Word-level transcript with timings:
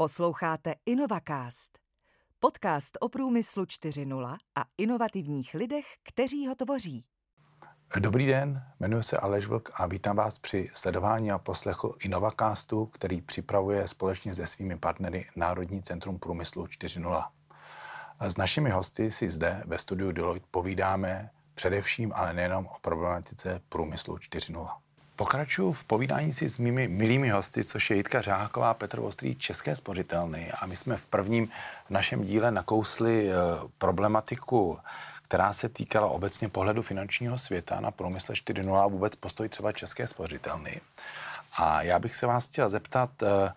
Posloucháte 0.00 0.74
InnovaCast, 0.86 1.78
podcast 2.38 2.98
o 3.00 3.08
průmyslu 3.08 3.64
4.0 3.64 4.36
a 4.54 4.64
inovativních 4.78 5.54
lidech, 5.54 5.84
kteří 6.02 6.46
ho 6.46 6.54
tvoří. 6.54 7.04
Dobrý 7.98 8.26
den, 8.26 8.62
jmenuji 8.80 9.02
se 9.02 9.18
Aleš 9.18 9.46
Vlk 9.46 9.70
a 9.74 9.86
vítám 9.86 10.16
vás 10.16 10.38
při 10.38 10.70
sledování 10.72 11.30
a 11.30 11.38
poslechu 11.38 11.94
InnovaCastu, 12.00 12.86
který 12.86 13.20
připravuje 13.20 13.88
společně 13.88 14.34
se 14.34 14.46
svými 14.46 14.76
partnery 14.78 15.26
Národní 15.36 15.82
centrum 15.82 16.18
průmyslu 16.18 16.64
4.0. 16.64 17.24
S 18.20 18.36
našimi 18.36 18.70
hosty 18.70 19.10
si 19.10 19.28
zde 19.28 19.62
ve 19.66 19.78
studiu 19.78 20.12
Deloitte 20.12 20.48
povídáme 20.50 21.30
především, 21.54 22.12
ale 22.14 22.34
nejenom 22.34 22.66
o 22.66 22.78
problematice 22.80 23.60
průmyslu 23.68 24.16
4.0. 24.16 24.70
Pokračuju 25.20 25.72
v 25.72 25.84
povídání 25.84 26.32
si 26.32 26.48
s 26.48 26.58
mými 26.58 26.88
milými 26.88 27.28
hosty, 27.28 27.64
což 27.64 27.90
je 27.90 27.96
Jitka 27.96 28.20
Řáková, 28.20 28.74
Petr 28.74 28.98
Ostrý, 28.98 29.36
České 29.36 29.76
spořitelny. 29.76 30.52
A 30.52 30.66
my 30.66 30.76
jsme 30.76 30.96
v 30.96 31.06
prvním 31.06 31.48
našem 31.90 32.24
díle 32.24 32.50
nakousli 32.50 33.30
eh, 33.30 33.34
problematiku, 33.78 34.78
která 35.22 35.52
se 35.52 35.68
týkala 35.68 36.06
obecně 36.06 36.48
pohledu 36.48 36.82
finančního 36.82 37.38
světa 37.38 37.80
na 37.80 37.90
průmysl 37.90 38.32
4.0 38.32 38.76
a 38.76 38.86
vůbec 38.86 39.16
postoj 39.16 39.48
třeba 39.48 39.72
České 39.72 40.06
spořitelny. 40.06 40.80
A 41.56 41.82
já 41.82 41.98
bych 41.98 42.14
se 42.14 42.26
vás 42.26 42.48
chtěl 42.48 42.68
zeptat, 42.68 43.10
Eh, 43.22 43.52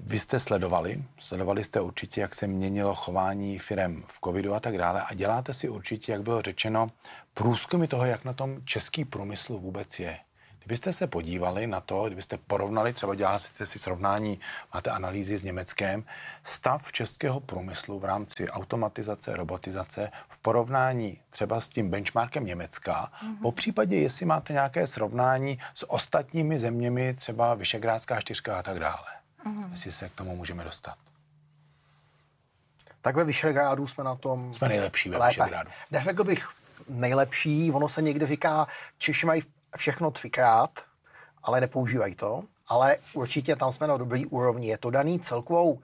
vy 0.00 0.18
jste 0.18 0.38
sledovali, 0.38 1.04
sledovali 1.18 1.64
jste 1.64 1.80
určitě, 1.80 2.20
jak 2.20 2.34
se 2.34 2.46
měnilo 2.46 2.94
chování 2.94 3.58
firm 3.58 4.02
v 4.06 4.20
covidu 4.24 4.54
a 4.54 4.60
tak 4.60 4.78
dále 4.78 5.02
a 5.02 5.14
děláte 5.14 5.52
si 5.52 5.68
určitě, 5.68 6.12
jak 6.12 6.22
bylo 6.22 6.42
řečeno, 6.42 6.86
průzkumy 7.34 7.86
toho, 7.86 8.04
jak 8.04 8.24
na 8.24 8.32
tom 8.32 8.56
český 8.64 9.04
průmysl 9.04 9.58
vůbec 9.58 10.00
je. 10.00 10.18
Kdybyste 10.58 10.92
se 10.92 11.06
podívali 11.06 11.66
na 11.66 11.80
to, 11.80 12.06
kdybyste 12.06 12.38
porovnali, 12.46 12.92
třeba 12.92 13.14
děláte 13.14 13.66
si 13.66 13.78
srovnání, 13.78 14.40
máte 14.74 14.90
analýzy 14.90 15.38
s 15.38 15.42
Německem, 15.42 16.04
stav 16.42 16.92
českého 16.92 17.40
průmyslu 17.40 17.98
v 17.98 18.04
rámci 18.04 18.48
automatizace, 18.48 19.36
robotizace 19.36 20.10
v 20.28 20.38
porovnání 20.38 21.18
třeba 21.30 21.60
s 21.60 21.68
tím 21.68 21.90
benchmarkem 21.90 22.46
Německa, 22.46 23.12
mm-hmm. 23.12 23.42
po 23.42 23.52
případě, 23.52 23.96
jestli 23.96 24.26
máte 24.26 24.52
nějaké 24.52 24.86
srovnání 24.86 25.58
s 25.74 25.90
ostatními 25.90 26.58
zeměmi, 26.58 27.14
třeba 27.14 27.54
Vyšegrádská 27.54 28.20
čtyřka 28.20 28.58
a 28.58 28.62
tak 28.62 28.78
dále 28.78 29.15
mm-hmm. 29.46 29.70
jestli 29.70 29.92
se 29.92 30.08
k 30.08 30.14
tomu 30.14 30.36
můžeme 30.36 30.64
dostat. 30.64 30.96
Tak 33.00 33.16
ve 33.16 33.24
Vyšegrádu 33.24 33.86
jsme 33.86 34.04
na 34.04 34.14
tom 34.14 34.54
Jsme 34.54 34.68
nejlepší 34.68 35.08
ve 35.08 35.26
Vyšegrádu. 35.26 35.70
Neřekl 35.90 36.24
bych 36.24 36.48
nejlepší, 36.88 37.72
ono 37.72 37.88
se 37.88 38.02
někdy 38.02 38.26
říká, 38.26 38.66
Češi 38.98 39.26
mají 39.26 39.42
všechno 39.76 40.10
třikrát, 40.10 40.70
ale 41.42 41.60
nepoužívají 41.60 42.14
to, 42.14 42.42
ale 42.68 42.96
určitě 43.12 43.56
tam 43.56 43.72
jsme 43.72 43.86
na 43.86 43.96
dobrý 43.96 44.26
úrovni. 44.26 44.68
Je 44.68 44.78
to 44.78 44.90
daný 44.90 45.20
celkovou 45.20 45.80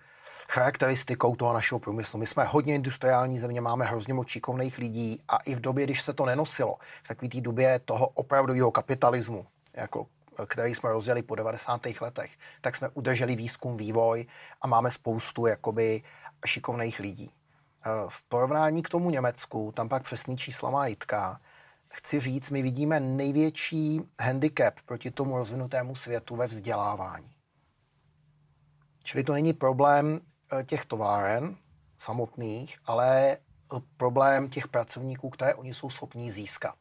charakteristikou 0.49 1.37
toho 1.37 1.53
našeho 1.53 1.79
průmyslu. 1.79 2.19
My 2.19 2.27
jsme 2.27 2.45
hodně 2.45 2.75
industriální 2.75 3.39
země, 3.39 3.61
máme 3.61 3.85
hrozně 3.85 4.15
moc 4.15 4.29
šikovných 4.29 4.79
lidí 4.79 5.19
a 5.29 5.37
i 5.37 5.55
v 5.55 5.61
době, 5.61 5.85
když 5.85 6.03
se 6.03 6.13
to 6.13 6.27
nenosilo, 6.27 6.77
v 7.03 7.09
takové 7.09 7.29
té 7.29 7.41
době 7.41 7.79
toho 7.85 8.07
opravdového 8.07 8.71
kapitalismu, 8.71 9.47
jako 9.75 10.07
který 10.47 10.75
jsme 10.75 10.91
rozjeli 10.91 11.23
po 11.23 11.35
90. 11.35 11.87
letech, 12.01 12.31
tak 12.61 12.77
jsme 12.77 12.89
udrželi 12.89 13.37
výzkum, 13.37 13.77
vývoj 13.77 14.27
a 14.61 14.67
máme 14.67 14.91
spoustu 14.91 15.47
jakoby 15.47 16.03
šikovných 16.47 17.01
lidí. 17.01 17.31
Eh, 17.31 17.91
v 18.09 18.23
porovnání 18.23 18.83
k 18.83 18.89
tomu 18.89 19.11
Německu, 19.11 19.73
tam 19.73 19.89
pak 19.89 20.03
přesný 20.03 20.37
čísla 20.37 20.71
má 20.71 20.87
Jitka, 20.87 21.41
chci 21.89 22.21
říct, 22.21 22.51
my 22.51 22.63
vidíme 22.63 23.01
největší 23.01 24.01
handicap 24.21 24.75
proti 24.87 25.11
tomu 25.11 25.39
rozvinutému 25.39 25.95
světu 25.95 26.37
ve 26.37 26.47
vzdělávání. 26.47 27.31
Čili 29.05 29.25
to 29.25 29.33
není 29.33 29.53
problém 29.53 30.21
eh, 30.21 30.65
těch 30.65 30.85
továren 30.85 31.57
samotných, 31.99 32.79
ale 32.85 33.37
problém 33.97 34.49
těch 34.49 34.69
pracovníků, 34.69 35.31
které 35.31 35.55
oni 35.55 35.75
jsou 35.75 35.91
schopní 35.91 36.31
získat 36.31 36.75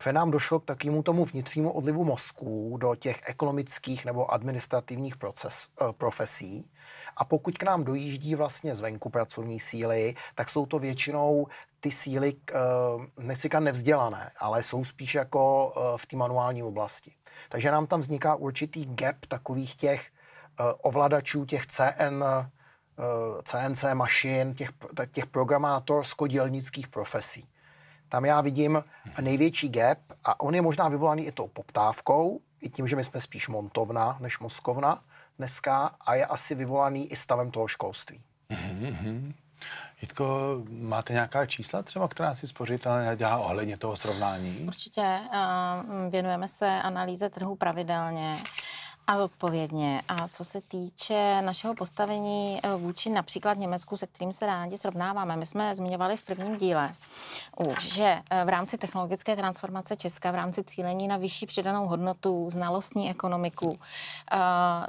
protože 0.00 0.12
nám 0.12 0.30
došlo 0.30 0.60
k 0.60 0.64
takovému 0.64 1.02
tomu 1.02 1.24
vnitřnímu 1.24 1.72
odlivu 1.72 2.04
mozku 2.04 2.76
do 2.80 2.94
těch 2.94 3.22
ekonomických 3.26 4.04
nebo 4.04 4.32
administrativních 4.32 5.16
proces, 5.16 5.68
eh, 5.80 5.92
profesí. 5.92 6.70
A 7.16 7.24
pokud 7.24 7.58
k 7.58 7.62
nám 7.62 7.84
dojíždí 7.84 8.34
vlastně 8.34 8.76
zvenku 8.76 9.10
pracovní 9.10 9.60
síly, 9.60 10.14
tak 10.34 10.50
jsou 10.50 10.66
to 10.66 10.78
většinou 10.78 11.46
ty 11.80 11.90
síly, 11.90 12.34
eh, 12.50 12.54
nechci 13.18 13.48
nevzdělané, 13.58 14.30
ale 14.38 14.62
jsou 14.62 14.84
spíš 14.84 15.14
jako 15.14 15.72
eh, 15.76 15.98
v 15.98 16.06
té 16.06 16.16
manuální 16.16 16.62
oblasti. 16.62 17.12
Takže 17.48 17.70
nám 17.70 17.86
tam 17.86 18.00
vzniká 18.00 18.34
určitý 18.34 18.86
gap 18.86 19.16
takových 19.28 19.76
těch 19.76 20.10
ovladačů, 20.82 21.44
těch 21.44 21.66
CN, 21.66 22.24
CNC 23.44 23.94
mašin, 23.94 24.54
těch, 24.54 24.70
těch 25.10 25.26
programátorsko-dělnických 25.26 26.88
profesí. 26.88 27.49
Tam 28.10 28.24
já 28.24 28.40
vidím 28.40 28.84
největší 29.20 29.68
gap 29.68 29.98
a 30.24 30.40
on 30.40 30.54
je 30.54 30.62
možná 30.62 30.88
vyvolaný 30.88 31.26
i 31.26 31.32
tou 31.32 31.48
poptávkou, 31.48 32.40
i 32.60 32.68
tím, 32.68 32.88
že 32.88 32.96
my 32.96 33.04
jsme 33.04 33.20
spíš 33.20 33.48
montovna 33.48 34.16
než 34.20 34.38
mozkovna 34.38 35.02
dneska 35.38 35.90
a 36.00 36.14
je 36.14 36.26
asi 36.26 36.54
vyvolaný 36.54 37.12
i 37.12 37.16
stavem 37.16 37.50
toho 37.50 37.68
školství. 37.68 38.20
Mm-hmm. 38.50 39.32
Jitko, 40.02 40.56
máte 40.70 41.12
nějaká 41.12 41.46
čísla 41.46 41.82
třeba, 41.82 42.08
která 42.08 42.34
si 42.34 42.46
spořitelně 42.46 43.16
dělá 43.16 43.38
ohledně 43.38 43.76
toho 43.76 43.96
srovnání? 43.96 44.56
Určitě. 44.66 45.18
Věnujeme 46.10 46.48
se 46.48 46.82
analýze 46.82 47.30
trhu 47.30 47.56
pravidelně 47.56 48.36
a 49.06 49.18
zodpovědně. 49.18 50.02
A 50.08 50.28
co 50.28 50.44
se 50.44 50.60
týče 50.60 51.42
našeho 51.42 51.74
postavení 51.74 52.60
eh, 52.62 52.74
vůči 52.76 53.10
například 53.10 53.58
Německu, 53.58 53.96
se 53.96 54.06
kterým 54.06 54.32
se 54.32 54.46
rádi 54.46 54.78
srovnáváme, 54.78 55.36
my 55.36 55.46
jsme 55.46 55.74
zmiňovali 55.74 56.16
v 56.16 56.24
prvním 56.24 56.56
díle 56.56 56.94
už, 57.56 57.92
že 57.92 58.18
eh, 58.30 58.44
v 58.44 58.48
rámci 58.48 58.78
technologické 58.78 59.36
transformace 59.36 59.96
Česka, 59.96 60.30
v 60.30 60.34
rámci 60.34 60.64
cílení 60.64 61.08
na 61.08 61.16
vyšší 61.16 61.46
přidanou 61.46 61.86
hodnotu, 61.86 62.50
znalostní 62.50 63.10
ekonomiku, 63.10 63.78
eh, 64.32 64.36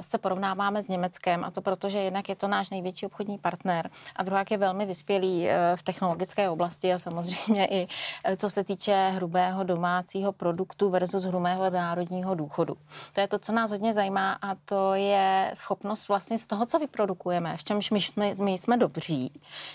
se 0.00 0.18
porovnáváme 0.18 0.82
s 0.82 0.88
Německem 0.88 1.44
a 1.44 1.50
to 1.50 1.62
proto, 1.62 1.88
že 1.88 1.98
jednak 1.98 2.28
je 2.28 2.36
to 2.36 2.48
náš 2.48 2.70
největší 2.70 3.06
obchodní 3.06 3.38
partner 3.38 3.90
a 4.16 4.22
druhá 4.22 4.44
je 4.50 4.58
velmi 4.58 4.86
vyspělý 4.86 5.48
v 5.76 5.82
technologické 5.82 6.50
oblasti 6.50 6.92
a 6.92 6.98
samozřejmě 6.98 7.66
i 7.66 7.88
co 8.36 8.50
se 8.50 8.64
týče 8.64 9.08
hrubého 9.14 9.64
domácího 9.64 10.32
produktu 10.32 10.90
versus 10.90 11.24
hrubého 11.24 11.70
národního 11.70 12.34
důchodu. 12.34 12.76
To 13.12 13.20
je 13.20 13.28
to, 13.28 13.38
co 13.38 13.52
nás 13.52 13.70
hodně 13.70 13.94
zajímá 13.94 14.11
zajímá 14.12 14.32
a 14.42 14.54
to 14.54 14.94
je 14.94 15.50
schopnost 15.54 16.08
vlastně 16.08 16.38
z 16.38 16.46
toho, 16.46 16.66
co 16.66 16.78
vyprodukujeme, 16.78 17.56
v 17.56 17.64
čemž 17.64 17.90
my 17.90 18.00
jsme, 18.00 18.32
my 18.42 18.52
jsme 18.52 18.76
dobří, 18.76 19.32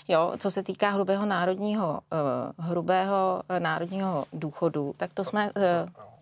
jo, 0.08 0.32
co 0.38 0.50
se 0.50 0.62
týká 0.62 0.90
hrubého 0.90 1.26
národního, 1.26 2.00
uh, 2.58 2.66
hrubého 2.66 3.42
národního 3.58 4.24
důchodu, 4.32 4.94
tak 4.96 5.12
to 5.12 5.24
jsme 5.24 5.50
uh, 5.50 5.62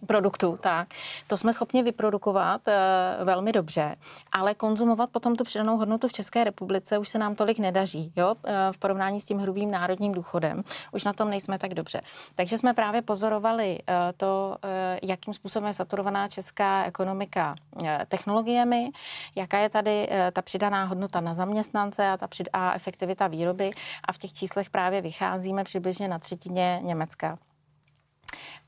produktů, 0.06 0.58
tak 0.60 0.88
to 1.26 1.36
jsme 1.36 1.52
schopni 1.52 1.82
vyprodukovat 1.82 2.60
uh, 2.66 3.24
velmi 3.24 3.52
dobře, 3.52 3.96
ale 4.32 4.54
konzumovat 4.54 5.10
potom 5.10 5.36
tu 5.36 5.44
přidanou 5.44 5.76
hodnotu 5.76 6.08
v 6.08 6.12
České 6.12 6.44
republice 6.44 6.98
už 6.98 7.08
se 7.08 7.18
nám 7.18 7.34
tolik 7.34 7.58
nedaří, 7.58 8.12
jo, 8.16 8.34
uh, 8.34 8.50
v 8.72 8.78
porovnání 8.78 9.20
s 9.20 9.26
tím 9.26 9.38
hrubým 9.38 9.70
národním 9.70 10.12
důchodem. 10.12 10.62
Už 10.92 11.04
na 11.04 11.12
tom 11.12 11.30
nejsme 11.30 11.58
tak 11.58 11.74
dobře. 11.74 12.00
Takže 12.34 12.58
jsme 12.58 12.74
právě 12.74 13.02
pozorovali 13.02 13.78
uh, 13.78 13.94
to, 14.16 14.56
uh, 14.64 14.70
jakým 15.02 15.34
způsobem 15.34 15.68
je 15.68 15.74
saturovaná 15.74 16.28
česká 16.28 16.84
ekonomika 16.84 17.54
uh, 17.70 17.88
technologiemi, 18.08 18.90
jaká 19.36 19.58
je 19.58 19.68
tady 19.68 20.08
uh, 20.08 20.16
ta 20.32 20.42
přidaná 20.42 20.84
hodnota 20.84 21.20
na 21.20 21.34
zaměstnance 21.34 22.08
a 22.08 22.16
ta 22.16 22.26
přid- 22.26 22.48
a 22.52 22.74
efektivita 22.74 23.26
výroby 23.26 23.70
a 24.04 24.12
v 24.12 24.18
těch 24.18 24.32
číslech 24.32 24.70
právě 24.70 25.00
vycházíme 25.00 25.64
přibližně 25.64 26.08
na 26.08 26.18
třetině 26.18 26.80
Německa. 26.82 27.38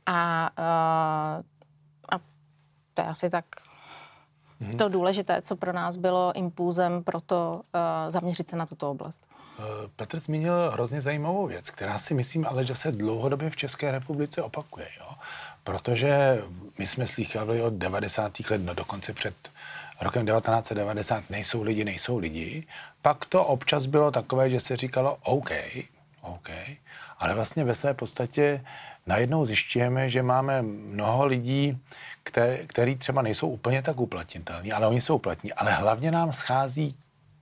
A, 0.08 0.50
uh, 0.58 1.44
a 2.12 2.20
to 2.94 3.02
je 3.02 3.08
asi 3.08 3.30
tak 3.30 3.44
hmm. 4.60 4.76
to 4.76 4.88
důležité, 4.88 5.42
co 5.42 5.56
pro 5.56 5.72
nás 5.72 5.96
bylo 5.96 6.32
impulzem 6.36 7.04
pro 7.04 7.20
to 7.20 7.52
uh, 7.54 8.10
zaměřit 8.10 8.50
se 8.50 8.56
na 8.56 8.66
tuto 8.66 8.90
oblast. 8.90 9.24
Eh, 9.58 9.88
Petr 9.96 10.18
zmínil 10.18 10.70
hrozně 10.70 11.02
zajímavou 11.02 11.46
věc, 11.46 11.70
která 11.70 11.98
si 11.98 12.14
myslím 12.14 12.46
ale, 12.46 12.64
že 12.64 12.74
se 12.74 12.92
dlouhodobě 12.92 13.50
v 13.50 13.56
České 13.56 13.90
republice 13.90 14.42
opakuje. 14.42 14.86
Jo? 15.00 15.08
Protože 15.64 16.42
my 16.78 16.86
jsme 16.86 17.06
slychali 17.06 17.62
od 17.62 17.72
90. 17.72 18.40
let, 18.50 18.60
no 18.64 18.74
dokonce 18.74 19.12
před 19.12 19.34
rokem 20.00 20.26
1990 20.26 21.30
nejsou 21.30 21.62
lidi, 21.62 21.84
nejsou 21.84 22.18
lidi. 22.18 22.66
Pak 23.02 23.24
to 23.24 23.44
občas 23.44 23.86
bylo 23.86 24.10
takové, 24.10 24.50
že 24.50 24.60
se 24.60 24.76
říkalo 24.76 25.18
OK, 25.22 25.50
OK, 26.20 26.50
ale 27.18 27.34
vlastně 27.34 27.64
ve 27.64 27.74
své 27.74 27.94
podstatě 27.94 28.64
najednou 29.08 29.44
zjišťujeme, 29.44 30.08
že 30.08 30.22
máme 30.22 30.62
mnoho 30.62 31.26
lidí, 31.26 31.78
který 32.66 32.96
třeba 32.96 33.22
nejsou 33.22 33.48
úplně 33.48 33.82
tak 33.82 34.00
uplatnitelní, 34.00 34.72
ale 34.72 34.86
oni 34.86 35.00
jsou 35.00 35.16
uplatní. 35.16 35.52
Ale 35.52 35.72
hlavně 35.72 36.10
nám 36.10 36.32
schází 36.32 36.96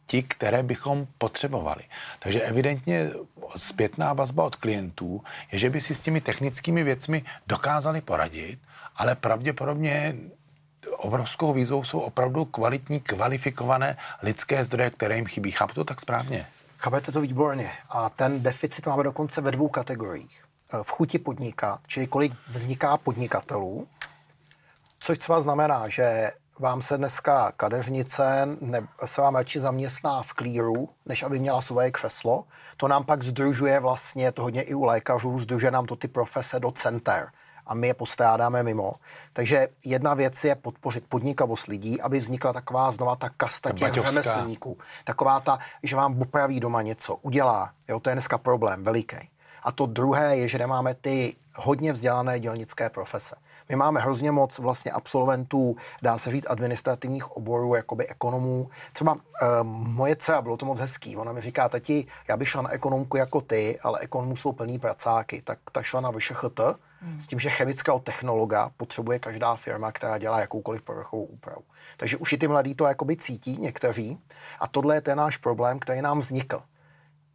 ti, 0.07 0.23
které 0.23 0.63
bychom 0.63 1.07
potřebovali. 1.19 1.83
Takže 2.19 2.41
evidentně 2.41 3.11
zpětná 3.57 4.13
vazba 4.13 4.45
od 4.45 4.57
klientů 4.57 5.23
je, 5.53 5.59
že 5.59 5.71
by 5.71 5.81
si 5.81 5.95
s 5.95 6.01
těmi 6.01 6.21
technickými 6.21 6.85
věcmi 6.85 7.25
dokázali 7.47 8.01
poradit, 8.01 8.59
ale 8.97 9.15
pravděpodobně 9.15 10.17
obrovskou 10.97 11.53
výzvou 11.53 11.85
jsou 11.85 12.01
opravdu 12.01 12.45
kvalitní, 12.45 13.01
kvalifikované 13.01 13.97
lidské 14.23 14.65
zdroje, 14.65 14.91
které 14.91 15.17
jim 15.17 15.27
chybí. 15.27 15.51
Chápu 15.51 15.75
to 15.75 15.85
tak 15.85 16.01
správně? 16.01 16.47
Chápete 16.79 17.13
to 17.13 17.21
výborně. 17.21 17.71
A 17.91 18.09
ten 18.11 18.43
deficit 18.43 18.87
máme 18.87 19.03
dokonce 19.03 19.41
ve 19.41 19.51
dvou 19.51 19.69
kategoriích. 19.69 20.46
Eh, 20.73 20.83
v 20.83 20.91
chuti 20.91 21.19
podnikat, 21.19 21.81
čili 21.87 22.07
kolik 22.07 22.33
vzniká 22.49 22.97
podnikatelů, 22.97 23.87
což 25.01 25.19
třeba 25.19 25.41
znamená, 25.41 25.89
že 25.89 26.33
vám 26.59 26.83
se 26.83 26.97
dneska 26.99 27.53
kadeřnice 27.57 28.49
ne, 28.61 28.89
se 29.05 29.21
vám 29.21 29.35
radši 29.35 29.61
zaměstná 29.61 30.23
v 30.23 30.33
klíru, 30.33 30.89
než 31.07 31.23
aby 31.23 31.39
měla 31.39 31.61
svoje 31.61 31.91
křeslo. 31.91 32.45
To 32.77 32.89
nám 32.89 33.05
pak 33.05 33.23
združuje 33.23 33.81
vlastně, 33.81 34.33
to 34.33 34.43
hodně 34.43 34.63
i 34.63 34.75
u 34.75 34.85
lékařů, 34.85 35.39
združuje 35.39 35.71
nám 35.71 35.87
to 35.87 35.97
ty 35.97 36.09
profese 36.09 36.61
do 36.61 36.71
center 36.71 37.29
a 37.67 37.75
my 37.75 37.87
je 37.87 37.95
postrádáme 37.95 38.63
mimo. 38.63 38.95
Takže 39.33 39.69
jedna 39.85 40.15
věc 40.15 40.45
je 40.45 40.55
podpořit 40.55 41.05
podnikavost 41.09 41.67
lidí, 41.67 42.01
aby 42.01 42.21
vznikla 42.21 42.53
taková 42.53 42.93
znova 42.93 43.17
ta 43.17 43.29
kasta 43.29 43.73
těch 43.73 43.93
řemeslníků. 43.93 44.79
Taková 45.05 45.41
ta, 45.41 45.59
že 45.83 45.97
vám 45.97 46.19
popraví 46.19 46.61
doma 46.61 46.83
něco, 46.83 47.15
udělá. 47.15 47.71
Jo, 47.89 48.01
to 48.01 48.11
je 48.11 48.15
dneska 48.15 48.39
problém 48.39 48.83
veliký. 48.83 49.17
A 49.67 49.73
to 49.73 49.87
druhé 49.87 50.37
je, 50.37 50.49
že 50.49 50.59
nemáme 50.59 50.95
ty 50.95 51.37
hodně 51.55 51.93
vzdělané 51.93 52.41
dělnické 52.41 52.91
profese. 52.91 53.37
My 53.69 53.77
máme 53.77 54.01
hrozně 54.01 54.33
moc 54.33 54.59
vlastně 54.59 54.93
absolventů, 54.93 55.77
dá 56.03 56.19
se 56.19 56.31
říct, 56.31 56.47
administrativních 56.49 57.31
oborů, 57.31 57.75
jakoby 57.75 58.09
ekonomů. 58.09 58.71
Třeba 58.93 59.13
uh, 59.13 59.21
moje 59.67 60.17
dcera, 60.17 60.43
bylo 60.43 60.57
to 60.57 60.67
moc 60.67 60.81
hezký, 60.81 61.17
ona 61.17 61.33
mi 61.33 61.41
říká, 61.41 61.69
tati, 61.69 62.07
já 62.29 62.37
bych 62.37 62.49
šla 62.49 62.63
na 62.63 62.73
ekonomku 62.73 63.17
jako 63.17 63.41
ty, 63.41 63.79
ale 63.83 63.99
ekonomů 63.99 64.37
jsou 64.37 64.53
plný 64.53 64.79
pracáky, 64.79 65.43
tak 65.43 65.59
ta 65.73 65.83
šla 65.83 66.01
na 66.01 66.11
VŠHT, 66.11 66.61
hmm. 67.01 67.21
s 67.21 67.27
tím, 67.27 67.39
že 67.39 67.51
chemického 67.51 67.99
technologa 67.99 68.71
potřebuje 68.77 69.19
každá 69.19 69.57
firma, 69.57 69.93
která 69.93 70.19
dělá 70.19 70.41
jakoukoliv 70.41 70.83
povrchovou 70.83 71.25
úpravu. 71.25 71.63
Takže 71.97 72.17
už 72.17 72.33
i 72.33 72.39
ty 72.39 72.49
mladí 72.49 72.75
to 72.75 72.87
jakoby 72.87 73.17
cítí 73.17 73.57
někteří 73.57 74.21
a 74.61 74.69
tohle 74.69 74.95
je 74.95 75.01
ten 75.01 75.19
náš 75.19 75.37
problém, 75.37 75.79
který 75.79 76.03
nám 76.03 76.19
vznikl. 76.19 76.63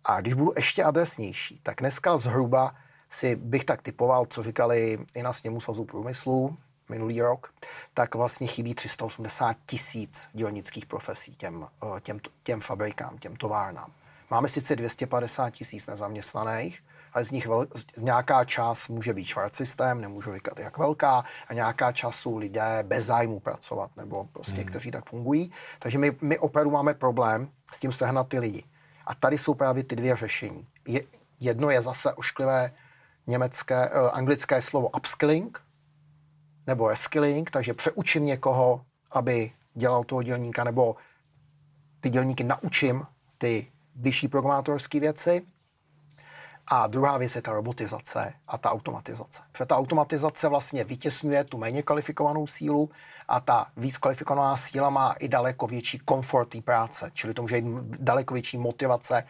A 0.06 0.21
když 0.21 0.33
budu 0.33 0.51
ještě 0.56 0.83
adresnější, 0.83 1.59
tak 1.63 1.75
dneska 1.80 2.18
zhruba 2.18 2.75
si 3.09 3.36
bych 3.36 3.65
tak 3.65 3.81
typoval, 3.81 4.25
co 4.25 4.44
říkali 4.44 5.00
i 5.13 5.24
na 5.24 5.33
sněmu 5.33 5.62
svazu 5.62 5.86
průmyslu 5.86 6.57
minulý 6.89 7.21
rok, 7.21 7.53
tak 7.94 8.15
vlastně 8.15 8.48
chybí 8.48 8.75
380 8.75 9.57
tisíc 9.65 10.27
dělnických 10.33 10.86
profesí 10.86 11.36
těm, 11.36 11.68
eh, 11.83 12.01
těm, 12.01 12.19
těm 12.44 12.62
fabrikám, 12.62 13.18
těm 13.18 13.36
továrnám. 13.36 13.92
Máme 14.30 14.50
sice 14.50 14.75
250 14.75 15.50
tisíc 15.50 15.88
nezaměstnaných, 15.88 16.83
ale 17.13 17.25
z 17.25 17.31
nich 17.31 17.47
vel, 17.47 17.68
nějaká 17.97 18.45
část 18.45 18.88
může 18.88 19.13
být 19.13 19.25
švart 19.25 19.56
systém, 19.56 20.01
nemůžu 20.01 20.33
říkat 20.33 20.59
jak 20.59 20.77
velká, 20.77 21.24
a 21.47 21.54
nějaká 21.54 21.92
část 21.92 22.15
jsou 22.15 22.38
lidé 22.38 22.83
bez 22.83 23.06
zájmu 23.06 23.39
pracovat, 23.39 23.92
nebo 23.97 24.27
prostě, 24.33 24.62
hmm. 24.62 24.65
kteří 24.65 24.92
tak 24.92 25.09
fungují. 25.09 25.51
Takže 25.80 25.97
my, 25.97 26.18
my 26.21 26.39
opravdu 26.39 26.71
máme 26.71 26.94
problém 26.94 27.50
s 27.74 27.80
tím 27.80 27.92
sehnat 27.92 28.27
ty 28.27 28.39
lidi. 28.39 28.63
A 29.12 29.16
tady 29.16 29.38
jsou 29.38 29.54
právě 29.54 29.84
ty 29.84 29.96
dvě 29.96 30.16
řešení. 30.16 30.68
Je, 30.88 31.02
jedno 31.40 31.69
je 31.69 31.81
zase 31.81 32.13
ošklivé 32.13 32.74
německé, 33.28 33.90
uh, 33.90 34.10
anglické 34.13 34.62
slovo 34.62 34.90
upskilling 34.90 35.62
nebo 36.68 36.90
reskilling, 36.90 37.52
takže 37.52 37.74
přeučím 37.74 38.25
někoho, 38.25 38.86
aby 39.12 39.52
dělal 39.74 40.04
toho 40.04 40.24
dělníka, 40.24 40.63
nebo 40.63 40.96
ty 42.00 42.10
dělníky 42.10 42.44
naučím 42.44 43.06
ty 43.38 43.72
vyšší 43.96 44.28
programátorské 44.28 45.00
věci. 45.00 45.42
A 46.73 46.88
druhá 46.88 47.18
věc 47.18 47.35
je 47.35 47.41
ta 47.41 47.51
robotizace 47.51 48.33
a 48.47 48.57
ta 48.57 48.71
automatizace. 48.71 49.41
Protože 49.51 49.65
ta 49.65 49.77
automatizace 49.77 50.47
vlastně 50.47 50.83
vytěsňuje 50.83 51.44
tu 51.44 51.57
méně 51.57 51.83
kvalifikovanou 51.83 52.47
sílu 52.47 52.89
a 53.27 53.39
ta 53.39 53.68
víc 53.77 53.97
kvalifikovaná 53.97 54.57
síla 54.57 54.89
má 54.89 55.15
i 55.19 55.27
daleko 55.27 55.68
větší 55.68 56.00
komfort 56.00 56.50
té 56.50 56.62
práce, 56.62 57.12
čili 57.13 57.33
to 57.33 57.41
může 57.41 57.62
být 57.62 57.65
daleko 58.00 58.33
větší 58.33 58.57
motivace 58.57 59.23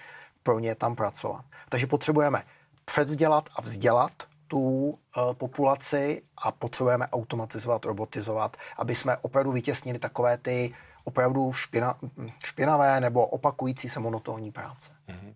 pro 0.44 0.60
ně 0.60 0.76
tam 0.76 0.96
pracovat. 0.96 1.46
Takže 1.70 1.88
potřebujeme 1.88 2.44
předzdělat 2.86 3.50
a 3.56 3.62
vzdělat 3.62 4.12
tu 4.48 4.60
uh, 4.90 4.98
populaci 5.34 6.22
a 6.38 6.52
potřebujeme 6.52 7.08
automatizovat, 7.08 7.86
robotizovat, 7.86 8.58
aby 8.78 8.96
jsme 8.96 9.18
opravdu 9.18 9.52
vytěsnili 9.52 10.00
takové 10.00 10.38
ty 10.38 10.74
opravdu 11.04 11.54
špina, 11.54 11.98
špinavé 12.46 13.00
nebo 13.00 13.28
opakující 13.28 13.90
se 13.90 14.00
monotónní 14.00 14.52
práce. 14.52 14.92
Mm-hmm. 15.10 15.34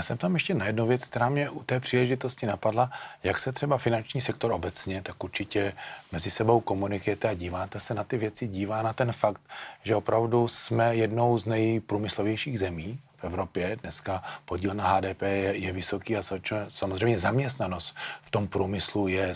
Já 0.00 0.04
jsem 0.04 0.16
tam 0.16 0.34
ještě 0.34 0.54
na 0.54 0.66
jednu 0.66 0.86
věc, 0.86 1.04
která 1.04 1.28
mě 1.28 1.50
u 1.50 1.62
té 1.62 1.80
příležitosti 1.80 2.46
napadla, 2.46 2.90
jak 3.22 3.38
se 3.38 3.52
třeba 3.52 3.78
finanční 3.78 4.20
sektor 4.20 4.52
obecně, 4.52 5.02
tak 5.02 5.24
určitě 5.24 5.72
mezi 6.12 6.30
sebou 6.30 6.60
komunikujete 6.60 7.28
a 7.28 7.34
díváte 7.34 7.80
se 7.80 7.94
na 7.94 8.04
ty 8.04 8.18
věci, 8.18 8.48
dívá 8.48 8.82
na 8.82 8.92
ten 8.92 9.12
fakt, 9.12 9.40
že 9.82 9.96
opravdu 9.96 10.48
jsme 10.48 10.96
jednou 10.96 11.38
z 11.38 11.46
nejprůmyslovějších 11.46 12.58
zemí 12.58 12.98
v 13.20 13.24
Evropě. 13.24 13.76
Dneska 13.82 14.22
podíl 14.44 14.74
na 14.74 14.88
HDP 14.88 15.22
je, 15.22 15.56
je 15.56 15.72
vysoký 15.72 16.16
a 16.16 16.22
samozřejmě 16.68 17.18
zaměstnanost 17.18 17.96
v 18.22 18.30
tom 18.30 18.48
průmyslu 18.48 19.08
je, 19.08 19.32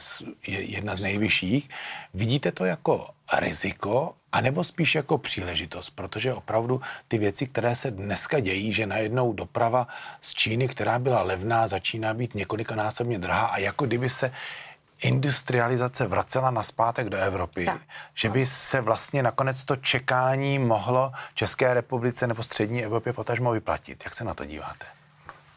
je 0.46 0.62
jedna 0.62 0.96
z 0.96 1.00
nejvyšších. 1.00 1.68
Vidíte 2.14 2.52
to 2.52 2.64
jako 2.64 3.08
riziko, 3.32 4.14
anebo 4.32 4.64
spíš 4.64 4.94
jako 4.94 5.18
příležitost, 5.18 5.90
protože 5.90 6.34
opravdu 6.34 6.80
ty 7.08 7.18
věci, 7.18 7.46
které 7.46 7.76
se 7.76 7.90
dneska 7.90 8.40
dějí, 8.40 8.72
že 8.72 8.86
najednou 8.86 9.32
doprava 9.32 9.88
z 10.20 10.34
Číny, 10.34 10.68
která 10.68 10.98
byla 10.98 11.22
levná, 11.22 11.66
začíná 11.66 12.14
být 12.14 12.34
několikanásobně 12.34 13.18
drahá 13.18 13.46
a 13.46 13.58
jako 13.58 13.86
kdyby 13.86 14.10
se 14.10 14.32
industrializace 15.04 16.06
vracela 16.06 16.50
naspátek 16.50 17.08
do 17.08 17.16
Evropy, 17.16 17.64
tak. 17.64 17.80
že 18.14 18.28
by 18.28 18.46
se 18.46 18.80
vlastně 18.80 19.22
nakonec 19.22 19.64
to 19.64 19.76
čekání 19.76 20.58
mohlo 20.58 21.12
České 21.34 21.74
republice 21.74 22.26
nebo 22.26 22.42
střední 22.42 22.84
Evropě 22.84 23.12
potažmo 23.12 23.52
vyplatit. 23.52 24.04
Jak 24.04 24.14
se 24.14 24.24
na 24.24 24.34
to 24.34 24.44
díváte? 24.44 24.86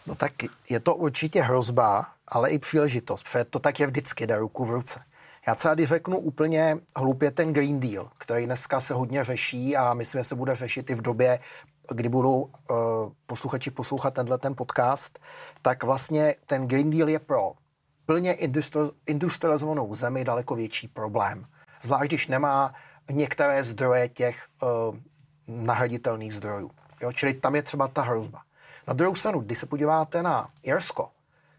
No 0.08 0.16
tak 0.16 0.32
je 0.70 0.80
to 0.80 0.96
určitě 0.96 1.42
hrozba, 1.42 2.06
ale 2.28 2.50
i 2.50 2.60
příležitost, 2.60 3.24
protože 3.24 3.44
to 3.44 3.60
tak 3.60 3.80
je 3.80 3.88
vždycky, 3.88 4.28
jde 4.28 4.38
ruku 4.38 4.66
v 4.66 4.72
ruce. 4.72 5.00
Já 5.48 5.56
třeba 5.56 5.74
když 5.74 5.90
řeknu 5.90 6.18
úplně 6.18 6.78
hlupě 6.96 7.32
ten 7.32 7.54
Green 7.54 7.80
Deal, 7.80 8.10
který 8.18 8.46
dneska 8.46 8.82
se 8.82 8.94
hodně 8.94 9.24
řeší 9.24 9.78
a 9.78 9.94
myslím, 9.94 10.20
že 10.20 10.24
se 10.24 10.36
bude 10.36 10.56
řešit 10.56 10.90
i 10.90 10.96
v 10.96 11.02
době, 11.02 11.40
kdy 11.92 12.10
budou 12.10 12.42
uh, 12.42 12.50
posluchači 13.26 13.72
poslouchat 13.72 14.14
tenhle 14.14 14.38
ten 14.38 14.56
podcast, 14.56 15.20
tak 15.62 15.84
vlastně 15.84 16.36
ten 16.46 16.68
Green 16.68 16.90
Deal 16.90 17.10
je 17.10 17.20
pro 17.20 17.54
plně 18.08 18.34
industrializovanou 19.06 19.96
zemi 19.96 20.24
daleko 20.24 20.56
větší 20.56 20.88
problém. 20.88 21.46
Zvlášť, 21.82 22.10
když 22.10 22.28
nemá 22.28 22.74
některé 23.12 23.64
zdroje 23.64 24.10
těch 24.10 24.48
uh, 24.62 24.98
nahraditelných 25.48 26.34
zdrojů. 26.34 26.72
Jo? 27.02 27.12
Čili 27.12 27.34
tam 27.34 27.56
je 27.56 27.62
třeba 27.62 27.88
ta 27.88 28.02
hrozba. 28.02 28.42
Na 28.88 28.94
druhou 28.94 29.16
stranu, 29.16 29.40
když 29.40 29.58
se 29.58 29.66
podíváte 29.66 30.24
na 30.24 30.50
Irsko, 30.64 31.10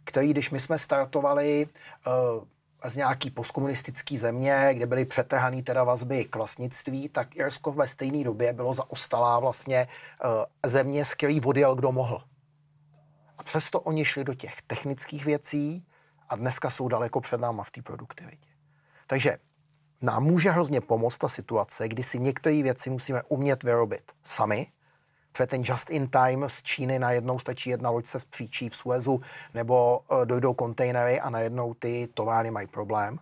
který, 0.05 0.31
když 0.31 0.50
my 0.50 0.61
jsme 0.61 0.78
startovali 0.78 1.67
uh, 1.67 2.90
z 2.90 2.97
nějaký 2.97 3.31
postkomunistický 3.31 4.19
země, 4.19 4.71
kde 4.73 4.87
byly 4.87 5.05
přetrhané 5.05 5.62
teda 5.62 5.85
vazby 5.85 6.25
k 6.25 6.37
vlastnictví, 6.37 7.09
tak 7.09 7.37
Irsko 7.37 7.73
ve 7.73 7.88
stejné 7.88 8.25
době 8.25 8.52
bylo 8.52 8.75
zaostalá 8.75 9.38
vlastně 9.38 9.88
uh, 10.25 10.71
země, 10.71 11.05
z 11.05 11.14
který 11.14 11.40
odjel 11.40 11.75
kdo 11.75 11.93
mohl. 11.93 12.23
A 13.38 13.43
přesto 13.43 13.81
oni 13.81 14.05
šli 14.05 14.25
do 14.25 14.35
těch 14.35 14.62
technických 14.62 15.25
věcí, 15.25 15.85
a 16.28 16.37
dneska 16.37 16.70
jsou 16.70 16.88
daleko 16.88 17.20
před 17.20 17.40
náma 17.40 17.64
v 17.64 17.70
té 17.70 17.82
produktivitě. 17.82 18.49
Takže 19.06 19.38
nám 20.02 20.25
může 20.25 20.50
hrozně 20.50 20.80
pomoct 20.80 21.18
ta 21.18 21.28
situace, 21.28 21.88
kdy 21.88 22.02
si 22.02 22.18
některé 22.18 22.62
věci 22.62 22.90
musíme 22.90 23.23
umět 23.28 23.62
vyrobit 23.62 24.12
sami, 24.25 24.66
protože 25.32 25.47
ten 25.47 25.62
just 25.64 25.90
in 25.90 26.08
time 26.08 26.49
z 26.49 26.62
Číny 26.62 26.99
najednou 26.99 27.38
stačí 27.38 27.70
jedna 27.70 27.90
loď 27.90 28.06
se 28.06 28.18
vzpříčí 28.18 28.68
v 28.68 28.76
Suezu, 28.76 29.20
nebo 29.54 29.99
uh, 29.99 30.25
dojdou 30.26 30.54
kontejnery 30.54 31.20
a 31.20 31.30
najednou 31.30 31.75
ty 31.75 32.08
továrny 32.14 32.50
mají 32.50 32.66
problém. 32.66 33.18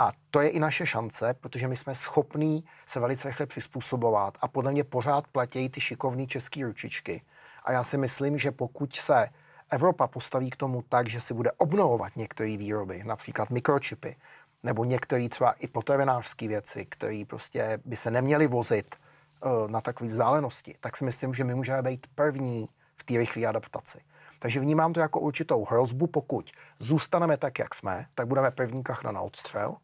A 0.00 0.12
to 0.30 0.40
je 0.40 0.48
i 0.48 0.60
naše 0.60 0.86
šance, 0.86 1.34
protože 1.40 1.68
my 1.68 1.76
jsme 1.76 1.94
schopní 1.94 2.64
se 2.86 3.00
velice 3.00 3.28
rychle 3.28 3.46
přizpůsobovat 3.46 4.38
a 4.40 4.48
podle 4.48 4.72
mě 4.72 4.84
pořád 4.84 5.26
platí 5.28 5.68
ty 5.68 5.80
šikovné 5.80 6.26
české 6.26 6.64
ručičky. 6.64 7.22
A 7.64 7.72
já 7.72 7.84
si 7.84 7.98
myslím, 7.98 8.38
že 8.38 8.50
pokud 8.50 8.96
se 8.96 9.28
Evropa 9.70 10.06
postaví 10.06 10.50
k 10.50 10.56
tomu 10.56 10.82
tak, 10.82 11.08
že 11.08 11.20
si 11.20 11.34
bude 11.34 11.52
obnovovat 11.52 12.16
některé 12.16 12.56
výroby, 12.56 13.02
například 13.04 13.50
mikročipy, 13.50 14.16
nebo 14.62 14.84
některé 14.84 15.28
třeba 15.28 15.52
i 15.52 15.68
potravinářské 15.68 16.48
věci, 16.48 16.86
které 16.86 17.22
prostě 17.26 17.78
by 17.84 17.96
se 17.96 18.10
neměly 18.10 18.46
vozit 18.46 18.96
uh, 19.44 19.70
na 19.70 19.80
takové 19.80 20.10
vzdálenosti, 20.10 20.74
tak 20.80 20.96
si 20.96 21.04
myslím, 21.04 21.34
že 21.34 21.44
my 21.44 21.54
můžeme 21.54 21.82
být 21.82 22.06
první 22.14 22.68
v 22.96 23.04
té 23.04 23.18
rychlé 23.18 23.46
adaptaci. 23.46 24.00
Takže 24.38 24.60
vnímám 24.60 24.92
to 24.92 25.00
jako 25.00 25.20
určitou 25.20 25.64
hrozbu, 25.64 26.06
pokud 26.06 26.50
zůstaneme 26.78 27.36
tak, 27.36 27.58
jak 27.58 27.74
jsme, 27.74 28.06
tak 28.14 28.26
budeme 28.26 28.50
první 28.50 28.82
kachna 28.82 29.12
na 29.12 29.20
odstřel 29.20 29.76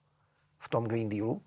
v 0.58 0.68
tom 0.68 0.84
Green 0.84 1.08
Dealu. 1.08 1.42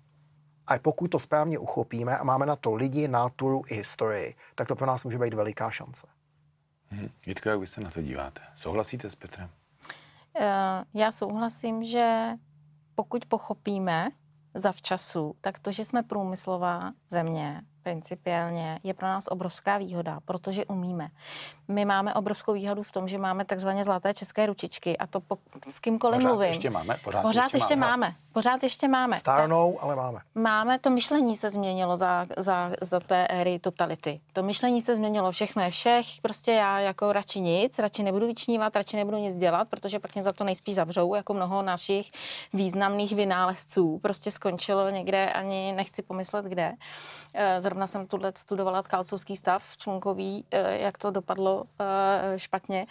A 0.66 0.78
pokud 0.78 1.08
to 1.08 1.18
správně 1.18 1.58
uchopíme 1.58 2.18
a 2.18 2.24
máme 2.24 2.46
na 2.46 2.56
to 2.56 2.74
lidi, 2.74 3.08
náturu 3.08 3.62
i 3.68 3.74
historii, 3.74 4.34
tak 4.54 4.68
to 4.68 4.76
pro 4.76 4.86
nás 4.86 5.04
může 5.04 5.18
být 5.18 5.34
veliká 5.34 5.70
šance. 5.70 6.06
Hmm. 6.90 7.08
Jitko, 7.26 7.48
jak 7.48 7.60
vy 7.60 7.66
se 7.66 7.80
na 7.80 7.90
to 7.90 8.02
díváte? 8.02 8.40
Souhlasíte 8.56 9.10
s 9.10 9.14
Petrem? 9.14 9.50
Já 10.94 11.12
souhlasím, 11.12 11.84
že 11.84 12.30
pokud 12.94 13.26
pochopíme 13.26 14.08
zavčasu, 14.54 15.34
tak 15.40 15.58
to, 15.58 15.72
že 15.72 15.84
jsme 15.84 16.02
průmyslová 16.02 16.92
země, 17.08 17.62
principiálně 17.82 18.80
je 18.82 18.94
pro 18.94 19.06
nás 19.06 19.24
obrovská 19.26 19.78
výhoda, 19.78 20.20
protože 20.24 20.64
umíme. 20.64 21.10
My 21.70 21.84
máme 21.84 22.14
obrovskou 22.14 22.52
výhodu 22.52 22.82
v 22.82 22.92
tom, 22.92 23.08
že 23.08 23.18
máme 23.18 23.44
takzvané 23.44 23.84
zlaté 23.84 24.14
české 24.14 24.46
ručičky 24.46 24.98
a 24.98 25.06
to 25.06 25.20
po, 25.20 25.38
s 25.68 25.78
kýmkoliv 25.78 26.16
pořád 26.16 26.28
mluvím. 26.28 26.48
ještě 26.48 26.70
máme, 26.70 26.98
pořád, 27.04 27.22
pořád 27.22 27.42
ještě, 27.42 27.56
ještě 27.56 27.76
máme. 27.76 27.90
máme. 27.90 28.14
Pořád 28.32 28.62
ještě 28.62 28.88
máme. 28.88 29.16
Stárnou, 29.16 29.78
ale 29.82 29.96
máme. 29.96 30.20
Máme, 30.34 30.78
to 30.78 30.90
myšlení 30.90 31.36
se 31.36 31.50
změnilo 31.50 31.96
za, 31.96 32.26
za, 32.36 32.70
za 32.80 33.00
té 33.00 33.26
éry 33.26 33.58
totality. 33.58 34.20
To 34.32 34.42
myšlení 34.42 34.80
se 34.80 34.96
změnilo, 34.96 35.32
všechno 35.32 35.62
je 35.62 35.70
všech, 35.70 36.06
prostě 36.22 36.52
já 36.52 36.80
jako 36.80 37.12
radši 37.12 37.40
nic, 37.40 37.78
radši 37.78 38.02
nebudu 38.02 38.26
vyčnívat, 38.26 38.76
radši 38.76 38.96
nebudu 38.96 39.16
nic 39.16 39.36
dělat, 39.36 39.68
protože 39.68 39.98
pak 39.98 40.14
mě 40.14 40.22
za 40.22 40.32
to 40.32 40.44
nejspíš 40.44 40.74
zavřou, 40.74 41.14
jako 41.14 41.34
mnoho 41.34 41.62
našich 41.62 42.10
významných 42.52 43.12
vynálezců. 43.12 43.98
Prostě 43.98 44.30
skončilo 44.30 44.90
někde, 44.90 45.32
ani 45.32 45.72
nechci 45.72 46.02
pomyslet 46.02 46.44
kde. 46.44 46.72
Eh, 47.34 47.60
zrovna 47.60 47.86
jsem 47.86 48.06
tuhle 48.06 48.32
studovala 48.36 48.82
kalcovský 48.82 49.36
stav 49.36 49.62
člunkový, 49.76 50.44
eh, 50.50 50.78
jak 50.78 50.98
to 50.98 51.10
dopadlo 51.10 51.59
eh, 51.80 52.38
špatně. 52.38 52.86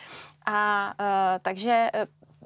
A 0.46 0.94
takže 1.42 1.90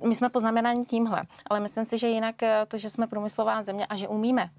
my 0.01 0.15
jsme 0.15 0.30
poznamenáni 0.30 0.86
tímhle, 0.86 1.24
ale 1.50 1.60
myslím 1.60 1.86
si, 1.86 1.98
že 1.98 2.08
jinak 2.08 2.44
eh, 2.44 2.65
to, 2.68 2.77
že 2.77 2.89
jsme 2.89 3.08
průmyslová 3.08 3.63
země 3.63 3.86
a 3.86 3.96
že 3.96 4.08
umíme 4.08 4.50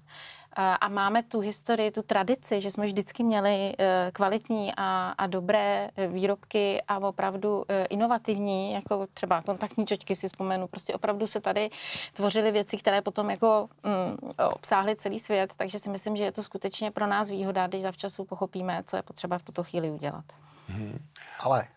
eh, 0.57 0.61
a 0.81 0.87
máme 0.87 1.23
tu 1.23 1.39
historii, 1.39 1.91
tu 1.91 2.01
tradici, 2.01 2.61
že 2.61 2.71
jsme 2.71 2.85
vždycky 2.85 3.23
měli 3.23 3.73
eh, 3.79 4.11
kvalitní 4.13 4.73
a, 4.77 5.15
a 5.17 5.27
dobré 5.27 5.89
výrobky 6.07 6.81
a 6.87 6.99
opravdu 6.99 7.63
inovativní, 7.89 8.71
jako 8.71 9.07
třeba 9.13 9.41
kontaktní 9.41 9.85
čočky 9.85 10.15
si 10.15 10.27
vzpomenu, 10.27 10.67
prostě 10.67 10.93
opravdu 10.93 11.27
se 11.27 11.41
tady 11.41 11.69
tvořily 12.13 12.51
věci, 12.51 12.77
které 12.77 13.01
potom 13.01 13.29
jako 13.29 13.69
mm, 13.83 14.29
obsáhly 14.51 14.95
celý 14.95 15.19
svět, 15.19 15.53
takže 15.57 15.79
si 15.79 15.89
myslím, 15.89 16.15
že 16.15 16.23
je 16.23 16.31
to 16.31 16.43
skutečně 16.43 16.91
pro 16.91 17.07
nás 17.07 17.29
výhoda, 17.29 17.67
když 17.67 17.81
zavčasu 17.81 18.25
pochopíme, 18.25 18.83
co 18.87 18.95
je 18.95 19.01
potřeba 19.01 19.37
v 19.37 19.43
tuto 19.43 19.63
chvíli 19.63 19.91
udělat. 19.91 20.25
Hmm. 20.67 20.99
Ale 21.39 21.67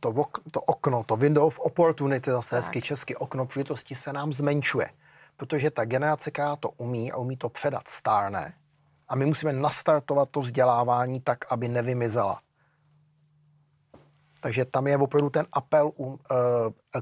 to, 0.00 0.08
ok, 0.08 0.38
to 0.50 0.60
okno, 0.60 1.04
to 1.04 1.16
window 1.16 1.46
of 1.46 1.60
opportunity, 1.60 2.30
zase 2.30 2.56
hezky 2.56 2.82
česky, 2.82 3.16
okno 3.16 3.46
příležitosti 3.46 3.94
se 3.94 4.12
nám 4.12 4.32
zmenšuje. 4.32 4.90
Protože 5.36 5.70
ta 5.70 5.84
generace, 5.84 6.30
která 6.30 6.56
to 6.56 6.68
umí 6.68 7.12
a 7.12 7.16
umí 7.16 7.36
to 7.36 7.48
předat, 7.48 7.88
stárne. 7.88 8.54
A 9.08 9.16
my 9.16 9.26
musíme 9.26 9.52
nastartovat 9.52 10.30
to 10.30 10.40
vzdělávání 10.40 11.20
tak, 11.20 11.52
aby 11.52 11.68
nevymizela. 11.68 12.40
Takže 14.40 14.64
tam 14.64 14.86
je 14.86 14.96
opravdu 14.96 15.30
ten 15.30 15.46
apel, 15.52 15.92
um, 15.96 16.18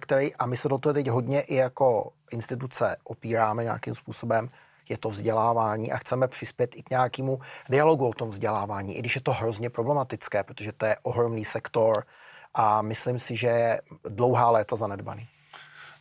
který, 0.01 0.35
a 0.35 0.47
my 0.47 0.57
se 0.57 0.69
do 0.69 0.79
toho 0.79 0.93
teď 0.93 1.09
hodně 1.09 1.41
i 1.41 1.55
jako 1.55 2.12
instituce 2.31 2.97
opíráme 3.05 3.62
nějakým 3.62 3.95
způsobem, 3.95 4.51
je 4.89 4.99
to 4.99 5.11
vzdělávání 5.11 5.93
a 5.93 5.97
chceme 5.97 6.29
přispět 6.29 6.77
i 6.77 6.83
k 6.83 6.91
nějakému 6.91 7.41
dialogu 7.69 8.09
o 8.09 8.15
tom 8.15 8.29
vzdělávání, 8.29 8.97
i 8.97 8.99
když 8.99 9.15
je 9.15 9.21
to 9.21 9.33
hrozně 9.33 9.71
problematické, 9.71 10.43
protože 10.43 10.73
to 10.73 10.87
je 10.87 10.97
ohromný 11.03 11.45
sektor, 11.45 12.05
a 12.55 12.83
myslím 12.83 13.19
si, 13.19 13.37
že 13.37 13.47
je 13.47 13.81
dlouhá 14.09 14.51
léta 14.51 14.77
zanedbaný. 14.77 15.29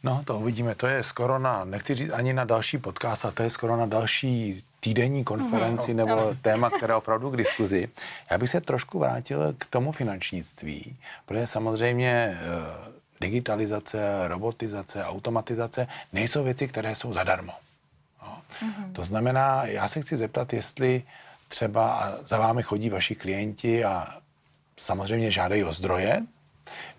No, 0.04 0.22
to 0.26 0.40
uvidíme. 0.40 0.76
To 0.76 0.88
je 0.88 1.04
skoro 1.04 1.40
na, 1.40 1.66
nechci 1.66 1.96
říct 1.96 2.12
ani 2.12 2.34
na 2.34 2.46
další 2.46 2.78
podcast, 2.78 3.26
a 3.26 3.32
to 3.32 3.44
je 3.44 3.50
skoro 3.50 3.78
na 3.78 3.86
další 3.86 4.64
týdenní 4.80 5.24
konferenci 5.24 5.92
mm-hmm. 5.92 5.96
nebo 5.96 6.16
no. 6.16 6.36
téma, 6.42 6.70
které 6.70 6.96
opravdu 6.96 7.30
k 7.30 7.38
diskuzi. 7.38 7.90
Já 8.32 8.38
bych 8.38 8.50
se 8.50 8.62
trošku 8.62 9.00
vrátil 9.00 9.54
k 9.58 9.66
tomu 9.66 9.92
finančnictví, 9.92 10.98
protože 11.26 11.48
samozřejmě 11.48 12.38
eh, 12.42 12.92
digitalizace, 13.22 14.28
robotizace, 14.28 15.06
automatizace 15.06 15.88
nejsou 16.14 16.44
věci, 16.44 16.68
které 16.68 16.96
jsou 16.96 17.14
zadarmo. 17.14 17.54
No. 18.22 18.42
Mm-hmm. 18.62 18.94
To 18.94 19.04
znamená, 19.04 19.66
já 19.66 19.88
se 19.88 20.02
chci 20.02 20.18
zeptat, 20.18 20.54
jestli 20.54 21.04
třeba 21.48 22.14
za 22.22 22.38
vámi 22.38 22.64
chodí 22.64 22.90
vaši 22.90 23.16
klienti 23.16 23.86
a 23.86 24.18
samozřejmě 24.78 25.32
žádají 25.32 25.64
o 25.64 25.74
zdroje, 25.74 26.24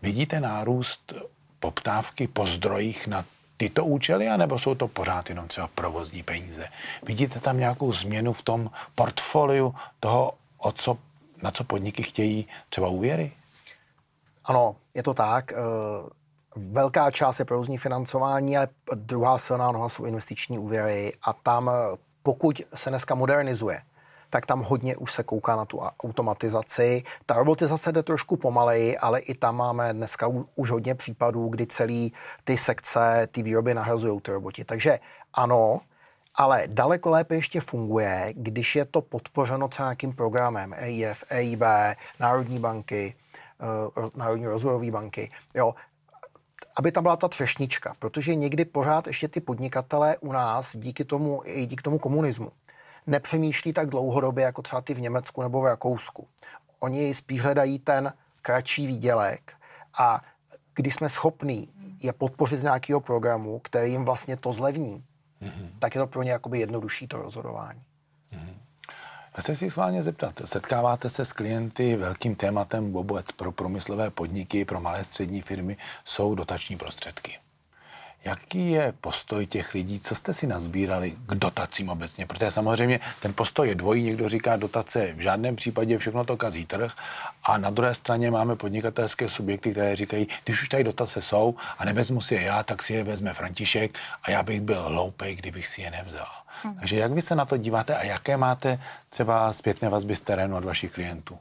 Vidíte 0.03 0.41
nárůst 0.41 1.13
poptávky 1.61 2.29
po 2.29 2.47
zdrojích 2.47 3.07
na 3.07 3.25
tyto 3.57 3.85
účely, 3.85 4.29
anebo 4.29 4.59
jsou 4.59 4.75
to 4.75 4.89
pořád 4.89 5.29
jenom 5.29 5.49
třeba 5.49 5.69
provozní 5.75 6.23
peníze? 6.23 6.69
Vidíte 7.03 7.41
tam 7.41 7.59
nějakou 7.59 7.93
změnu 7.93 8.33
v 8.33 8.43
tom 8.43 8.71
portfoliu 8.95 9.75
toho, 10.01 10.35
o 10.59 10.73
co, 10.73 10.99
na 11.43 11.51
co 11.51 11.65
podniky 11.65 12.03
chtějí 12.03 12.47
třeba 12.69 12.89
úvěry? 12.89 13.33
Ano, 14.45 14.77
je 14.95 15.03
to 15.03 15.15
tak. 15.15 15.53
Eh, 15.53 15.57
velká 16.57 17.11
část 17.11 17.39
je 17.39 17.45
provozní 17.45 17.79
financování, 17.79 18.57
ale 18.57 18.69
druhá 18.95 19.39
silná 19.39 19.73
noha 19.73 19.89
jsou 19.89 20.05
investiční 20.05 20.59
úvěry 20.59 21.13
a 21.23 21.33
tam, 21.33 21.71
eh, 21.71 21.97
pokud 22.23 22.63
se 22.75 22.91
dneska 22.91 23.15
modernizuje, 23.15 23.81
tak 24.31 24.47
tam 24.47 24.63
hodně 24.63 24.97
už 24.97 25.13
se 25.13 25.23
kouká 25.23 25.57
na 25.57 25.65
tu 25.65 25.81
automatizaci. 25.81 27.03
Ta 27.27 27.35
robotizace 27.35 27.93
jde 27.93 28.03
trošku 28.03 28.37
pomaleji, 28.37 28.99
ale 28.99 29.21
i 29.21 29.35
tam 29.35 29.57
máme 29.57 29.93
dneska 29.93 30.27
už 30.55 30.71
hodně 30.71 30.95
případů, 30.95 31.49
kdy 31.49 31.67
celý 31.67 32.13
ty 32.45 32.57
sekce, 32.57 33.29
ty 33.33 33.43
výroby 33.43 33.75
nahrazují 33.75 34.21
ty 34.21 34.33
roboti. 34.33 34.65
Takže 34.65 34.99
ano, 35.35 35.81
ale 36.35 36.65
daleko 36.67 37.11
lépe 37.11 37.35
ještě 37.35 37.61
funguje, 37.61 38.33
když 38.37 38.77
je 38.77 38.85
to 38.85 39.03
podpořeno 39.03 39.69
třeba 39.69 39.89
nějakým 39.89 40.13
programem 40.13 40.75
EIF, 40.79 41.25
EIB, 41.29 41.63
Národní 42.21 42.59
banky, 42.59 43.15
eh, 43.61 44.11
Národní 44.15 44.47
rozvojové 44.47 44.91
banky. 44.91 45.31
Jo, 45.55 45.75
aby 46.77 46.93
tam 46.93 47.03
byla 47.03 47.17
ta 47.17 47.29
třešnička, 47.29 47.95
protože 47.99 48.35
někdy 48.35 48.65
pořád 48.65 49.07
ještě 49.07 49.29
ty 49.29 49.41
podnikatelé 49.41 50.17
u 50.17 50.33
nás 50.33 50.77
díky 50.77 51.05
tomu, 51.05 51.41
i 51.45 51.67
díky 51.67 51.83
tomu 51.83 51.99
komunismu 51.99 52.53
nepřemýšlí 53.07 53.73
tak 53.73 53.89
dlouhodobě, 53.89 54.45
jako 54.45 54.63
třeba 54.63 54.83
ty 54.83 54.95
v 54.95 55.01
Německu 55.01 55.43
nebo 55.43 55.61
v 55.61 55.67
Rakousku. 55.67 56.29
Oni 56.81 57.15
spíš 57.15 57.43
hledají 57.43 57.79
ten 57.79 58.13
kratší 58.43 58.87
výdělek 58.87 59.53
a 59.99 60.23
když 60.75 60.95
jsme 60.95 61.09
schopní 61.09 61.69
je 62.03 62.13
podpořit 62.13 62.59
z 62.59 62.63
nějakého 62.63 63.01
programu, 63.01 63.59
který 63.59 63.91
jim 63.91 64.05
vlastně 64.05 64.37
to 64.37 64.53
zlevní, 64.53 65.05
mm-hmm. 65.43 65.69
tak 65.79 65.95
je 65.95 66.01
to 66.01 66.07
pro 66.07 66.23
ně 66.23 66.31
jakoby 66.31 66.59
jednodušší 66.59 67.09
to 67.09 67.17
rozhodování. 67.23 67.83
Já 69.37 69.43
se 69.43 69.57
si 69.57 69.71
schválně 69.71 70.03
zeptat, 70.03 70.41
setkáváte 70.45 71.09
se 71.09 71.25
s 71.25 71.33
klienty, 71.33 71.97
velkým 71.97 72.35
tématem 72.35 72.93
vůbec 72.93 73.33
pro 73.33 73.53
průmyslové 73.53 74.11
podniky, 74.11 74.65
pro 74.65 74.81
malé 74.81 75.05
střední 75.05 75.41
firmy 75.41 75.77
jsou 76.05 76.35
dotační 76.35 76.77
prostředky. 76.77 77.39
Jaký 78.25 78.71
je 78.71 78.95
postoj 79.01 79.47
těch 79.47 79.75
lidí, 79.75 80.01
co 80.01 80.15
jste 80.15 80.35
si 80.35 80.47
nazbírali 80.47 81.11
k 81.27 81.35
dotacím 81.35 81.89
obecně? 81.89 82.27
Protože 82.27 82.51
samozřejmě 82.51 83.01
ten 83.21 83.33
postoj 83.33 83.69
je 83.69 83.75
dvojí, 83.75 84.03
někdo 84.03 84.29
říká 84.29 84.57
dotace 84.57 85.13
v 85.15 85.21
žádném 85.21 85.57
případě, 85.57 85.99
všechno 85.99 86.25
to 86.25 86.37
kazí 86.37 86.67
trh 86.67 86.95
a 87.45 87.59
na 87.59 87.71
druhé 87.71 87.95
straně 87.95 88.31
máme 88.31 88.57
podnikatelské 88.57 89.29
subjekty, 89.29 89.71
které 89.71 89.97
říkají, 89.97 90.29
když 90.45 90.63
už 90.63 90.69
tady 90.69 90.85
dotace 90.85 91.23
jsou 91.23 91.55
a 91.79 91.85
nevezmu 91.85 92.21
si 92.21 92.35
je 92.35 92.43
já, 92.43 92.63
tak 92.63 92.83
si 92.83 92.93
je 92.93 93.05
vezme 93.05 93.35
František 93.35 93.99
a 94.23 94.31
já 94.31 94.43
bych 94.43 94.61
byl 94.61 94.83
hloupej, 94.83 95.35
kdybych 95.35 95.69
si 95.69 95.83
je 95.83 95.91
nevzal. 95.91 96.42
Hmm. 96.63 96.75
Takže 96.75 96.97
jak 96.97 97.13
vy 97.13 97.23
se 97.23 97.35
na 97.35 97.45
to 97.45 97.57
díváte 97.57 97.97
a 97.97 98.03
jaké 98.03 98.37
máte 98.37 98.81
třeba 99.09 99.53
zpětné 99.53 99.89
vazby 99.89 100.17
z 100.17 100.23
terénu 100.23 100.57
od 100.57 100.65
vašich 100.65 100.93
klientů? 100.93 101.39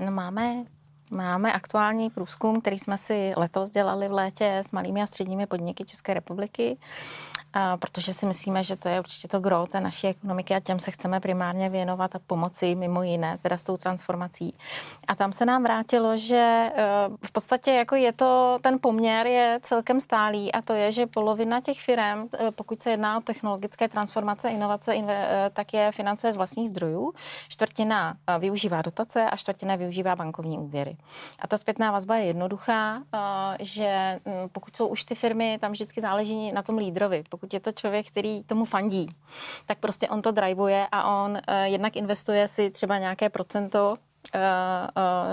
No 0.00 0.10
máme 0.10 0.64
Máme 1.10 1.52
aktuální 1.52 2.10
průzkum, 2.10 2.60
který 2.60 2.78
jsme 2.78 2.98
si 2.98 3.32
letos 3.36 3.70
dělali 3.70 4.08
v 4.08 4.12
létě 4.12 4.56
s 4.56 4.72
malými 4.72 5.02
a 5.02 5.06
středními 5.06 5.46
podniky 5.46 5.84
České 5.84 6.14
republiky 6.14 6.78
protože 7.76 8.12
si 8.12 8.26
myslíme, 8.26 8.62
že 8.62 8.76
to 8.76 8.88
je 8.88 8.98
určitě 8.98 9.28
to 9.28 9.40
gro 9.40 9.66
té 9.66 9.80
naší 9.80 10.06
ekonomiky 10.06 10.54
a 10.54 10.60
těm 10.60 10.78
se 10.78 10.90
chceme 10.90 11.20
primárně 11.20 11.70
věnovat 11.70 12.16
a 12.16 12.18
pomoci 12.26 12.74
mimo 12.74 13.02
jiné, 13.02 13.38
teda 13.42 13.56
s 13.56 13.62
tou 13.62 13.76
transformací. 13.76 14.54
A 15.08 15.14
tam 15.14 15.32
se 15.32 15.46
nám 15.46 15.62
vrátilo, 15.62 16.16
že 16.16 16.36
e, 16.36 16.72
v 17.26 17.32
podstatě 17.32 17.72
jako 17.72 17.94
je 17.94 18.12
to, 18.12 18.58
ten 18.62 18.78
poměr 18.80 19.26
je 19.26 19.58
celkem 19.62 20.00
stálý 20.00 20.52
a 20.52 20.62
to 20.62 20.72
je, 20.72 20.92
že 20.92 21.06
polovina 21.06 21.60
těch 21.60 21.80
firm, 21.80 22.28
e, 22.38 22.50
pokud 22.50 22.80
se 22.80 22.90
jedná 22.90 23.18
o 23.18 23.20
technologické 23.20 23.88
transformace, 23.88 24.48
inovace, 24.48 24.94
e, 24.94 25.50
tak 25.52 25.74
je 25.74 25.92
financuje 25.92 26.32
z 26.32 26.36
vlastních 26.36 26.68
zdrojů. 26.68 27.12
Čtvrtina 27.48 28.16
využívá 28.38 28.82
dotace 28.82 29.30
a 29.30 29.36
čtvrtina 29.36 29.76
využívá 29.76 30.16
bankovní 30.16 30.58
úvěry. 30.58 30.96
A 31.38 31.46
ta 31.46 31.56
zpětná 31.56 31.90
vazba 31.90 32.16
je 32.16 32.24
jednoduchá, 32.24 33.02
že 33.60 34.20
pokud 34.52 34.76
jsou 34.76 34.86
už 34.86 35.04
ty 35.04 35.14
firmy, 35.14 35.58
tam 35.60 35.72
vždycky 35.72 36.00
záleží 36.00 36.52
na 36.52 36.62
tom 36.62 36.78
lídrovi. 36.78 37.24
Pokud 37.28 37.45
pokud 37.46 37.54
je 37.54 37.60
to 37.60 37.72
člověk, 37.72 38.06
který 38.06 38.42
tomu 38.42 38.64
fandí, 38.64 39.06
tak 39.66 39.78
prostě 39.78 40.08
on 40.08 40.22
to 40.22 40.30
drivuje 40.30 40.86
a 40.92 41.22
on 41.22 41.30
uh, 41.30 41.38
jednak 41.64 41.96
investuje 41.96 42.48
si 42.48 42.70
třeba 42.70 42.98
nějaké 42.98 43.28
procento 43.28 43.96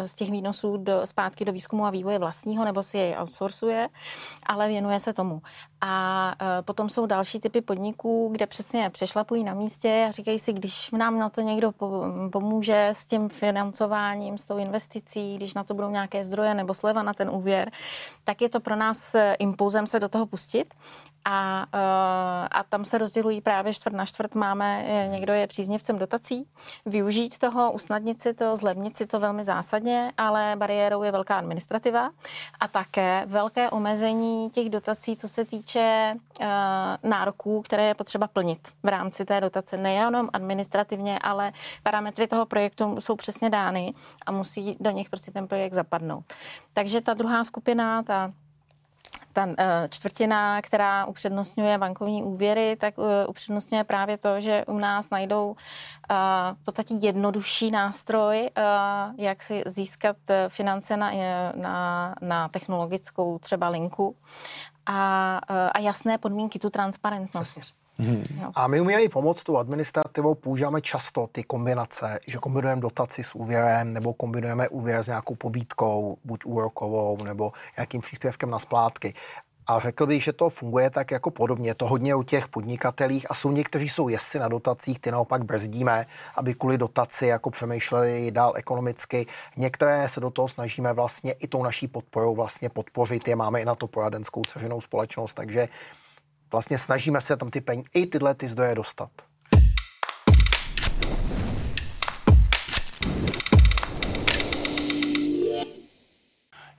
z 0.05 0.15
těch 0.15 0.31
výnosů 0.31 0.77
do, 0.77 1.01
zpátky 1.05 1.45
do 1.45 1.51
výzkumu 1.51 1.85
a 1.85 1.89
vývoje 1.89 2.19
vlastního, 2.19 2.65
nebo 2.65 2.83
si 2.83 2.97
jej 2.97 3.15
outsourcuje, 3.21 3.87
ale 4.45 4.67
věnuje 4.67 4.99
se 4.99 5.13
tomu. 5.13 5.41
A 5.81 6.35
potom 6.65 6.89
jsou 6.89 7.05
další 7.05 7.39
typy 7.39 7.61
podniků, 7.61 8.29
kde 8.31 8.47
přesně 8.47 8.89
přešlapují 8.89 9.43
na 9.43 9.53
místě 9.53 10.05
a 10.07 10.11
říkají 10.11 10.39
si, 10.39 10.53
když 10.53 10.91
nám 10.91 11.19
na 11.19 11.29
to 11.29 11.41
někdo 11.41 11.71
pomůže 12.31 12.89
s 12.91 13.05
tím 13.05 13.29
financováním, 13.29 14.37
s 14.37 14.45
tou 14.45 14.57
investicí, 14.57 15.35
když 15.35 15.53
na 15.53 15.63
to 15.63 15.73
budou 15.73 15.89
nějaké 15.89 16.23
zdroje 16.25 16.53
nebo 16.53 16.73
sleva 16.73 17.03
na 17.03 17.13
ten 17.13 17.29
úvěr, 17.29 17.71
tak 18.23 18.41
je 18.41 18.49
to 18.49 18.59
pro 18.59 18.75
nás 18.75 19.15
impulzem 19.39 19.87
se 19.87 19.99
do 19.99 20.09
toho 20.09 20.25
pustit 20.25 20.73
a, 21.25 21.65
eh, 21.73 22.47
a 22.51 22.63
tam 22.69 22.85
se 22.85 22.97
rozdělují 22.97 23.41
právě 23.41 23.73
čtvrt 23.73 23.93
na 23.93 24.05
čtvrt. 24.05 24.35
Máme, 24.35 24.83
eh, 24.87 25.07
někdo 25.07 25.33
je 25.33 25.47
příznivcem 25.47 25.99
dotací, 25.99 26.47
využít 26.85 27.37
toho, 27.37 27.71
usnadnit 27.71 28.21
si 28.21 28.33
to, 28.33 28.55
zlevnit 28.55 28.97
si 28.97 29.07
to 29.07 29.19
velmi 29.19 29.43
zásadně, 29.43 30.11
ale 30.17 30.55
bariérou 30.57 31.03
je 31.03 31.11
velká 31.11 31.37
administrativa 31.37 32.11
a 32.59 32.67
také 32.67 33.23
velké 33.25 33.69
omezení 33.69 34.49
těch 34.49 34.69
dotací, 34.69 35.15
co 35.15 35.27
se 35.27 35.45
týče 35.45 36.15
uh, 36.39 36.47
nároků, 37.09 37.61
které 37.61 37.83
je 37.87 37.93
potřeba 37.93 38.27
plnit 38.27 38.59
v 38.83 38.87
rámci 38.87 39.25
té 39.25 39.41
dotace. 39.41 39.77
Nejenom 39.77 40.29
administrativně, 40.33 41.19
ale 41.19 41.51
parametry 41.83 42.27
toho 42.27 42.45
projektu 42.45 43.01
jsou 43.01 43.15
přesně 43.15 43.49
dány 43.49 43.93
a 44.25 44.31
musí 44.31 44.77
do 44.79 44.91
nich 44.91 45.09
prostě 45.09 45.31
ten 45.31 45.47
projekt 45.47 45.73
zapadnout. 45.73 46.23
Takže 46.73 47.01
ta 47.01 47.13
druhá 47.13 47.43
skupina, 47.43 48.03
ta 48.03 48.31
ta 49.33 49.47
eh, 49.57 49.87
čtvrtina, 49.89 50.61
která 50.61 51.05
upřednostňuje 51.05 51.77
bankovní 51.77 52.23
úvěry, 52.23 52.75
tak 52.79 52.93
eh, 52.97 53.27
upřednostňuje 53.27 53.83
právě 53.83 54.17
to, 54.17 54.41
že 54.41 54.65
u 54.67 54.79
nás 54.79 55.09
najdou 55.09 55.55
eh, 55.55 56.15
v 56.53 56.65
podstatě 56.65 56.93
jednodušší 56.93 57.71
nástroj, 57.71 58.49
jak 59.17 59.43
si 59.43 59.63
získat 59.65 60.17
finance 60.47 60.97
na, 60.97 61.11
na, 61.55 62.15
na 62.21 62.49
technologickou 62.49 63.39
třeba 63.39 63.69
linku 63.69 64.15
a, 64.85 65.37
a 65.73 65.79
jasné 65.79 66.17
podmínky, 66.17 66.59
tu 66.59 66.69
transparentnost. 66.69 67.51
Přesně. 67.51 67.82
Hmm. 67.97 68.23
A 68.55 68.67
my 68.67 68.81
umíme 68.81 69.01
i 69.01 69.09
pomoct 69.09 69.43
tou 69.43 69.57
administrativou, 69.57 70.35
používáme 70.35 70.81
často 70.81 71.29
ty 71.31 71.43
kombinace, 71.43 72.19
že 72.27 72.37
kombinujeme 72.37 72.81
dotaci 72.81 73.23
s 73.23 73.35
úvěrem, 73.35 73.93
nebo 73.93 74.13
kombinujeme 74.13 74.69
úvěr 74.69 75.03
s 75.03 75.07
nějakou 75.07 75.35
pobítkou, 75.35 76.17
buď 76.23 76.45
úrokovou, 76.45 77.23
nebo 77.23 77.51
nějakým 77.77 78.01
příspěvkem 78.01 78.49
na 78.49 78.59
splátky. 78.59 79.13
A 79.67 79.79
řekl 79.79 80.05
bych, 80.05 80.23
že 80.23 80.33
to 80.33 80.49
funguje 80.49 80.89
tak 80.89 81.11
jako 81.11 81.31
podobně. 81.31 81.75
To 81.75 81.87
hodně 81.87 82.15
u 82.15 82.23
těch 82.23 82.47
podnikatelích 82.47 83.31
a 83.31 83.33
jsou 83.33 83.51
někteří 83.51 83.89
jsou 83.89 84.09
jestli 84.09 84.39
na 84.39 84.47
dotacích, 84.47 84.99
ty 84.99 85.11
naopak 85.11 85.45
brzdíme, 85.45 86.05
aby 86.35 86.53
kvůli 86.53 86.77
dotaci 86.77 87.27
jako 87.27 87.49
přemýšleli 87.49 88.31
dál 88.31 88.53
ekonomicky. 88.55 89.25
Některé 89.57 90.09
se 90.09 90.19
do 90.19 90.29
toho 90.29 90.47
snažíme 90.47 90.93
vlastně 90.93 91.31
i 91.31 91.47
tou 91.47 91.63
naší 91.63 91.87
podporou 91.87 92.35
vlastně 92.35 92.69
podpořit. 92.69 93.27
Je 93.27 93.35
máme 93.35 93.61
i 93.61 93.65
na 93.65 93.75
to 93.75 93.87
poradenskou 93.87 94.41
ceřenou 94.41 94.81
společnost, 94.81 95.33
takže 95.33 95.67
vlastně 96.53 96.77
snažíme 96.77 97.21
se 97.21 97.37
tam 97.37 97.49
ty 97.49 97.61
peníze, 97.61 97.89
i 97.93 98.05
tyhle 98.05 98.35
ty 98.35 98.47
zdroje 98.47 98.75
dostat. 98.75 99.09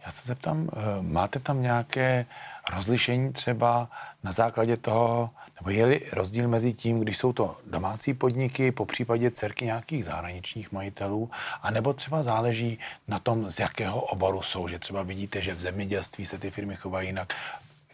Já 0.04 0.11
se 0.11 0.23
zeptám, 0.25 0.69
eh, 0.73 0.78
máte 1.00 1.38
tam 1.38 1.62
nějaké 1.62 2.26
rozlišení 2.75 3.33
třeba 3.33 3.88
na 4.23 4.33
základě 4.33 4.76
toho, 4.76 5.31
nebo 5.61 5.71
je 5.71 6.00
rozdíl 6.12 6.49
mezi 6.49 6.73
tím, 6.73 7.00
když 7.00 7.19
jsou 7.19 7.33
to 7.33 7.57
domácí 7.66 8.14
podniky, 8.14 8.73
po 8.73 8.87
případě 8.87 9.31
dcerky 9.31 9.64
nějakých 9.64 10.04
zahraničních 10.04 10.73
majitelů, 10.73 11.31
anebo 11.62 11.93
třeba 11.93 12.23
záleží 12.23 12.78
na 13.09 13.19
tom, 13.19 13.50
z 13.50 13.59
jakého 13.59 14.00
oboru 14.00 14.43
jsou, 14.43 14.69
že 14.69 14.78
třeba 14.78 15.02
vidíte, 15.02 15.40
že 15.40 15.54
v 15.54 15.61
zemědělství 15.61 16.26
se 16.26 16.38
ty 16.38 16.50
firmy 16.50 16.76
chovají 16.76 17.09
jinak, 17.09 17.35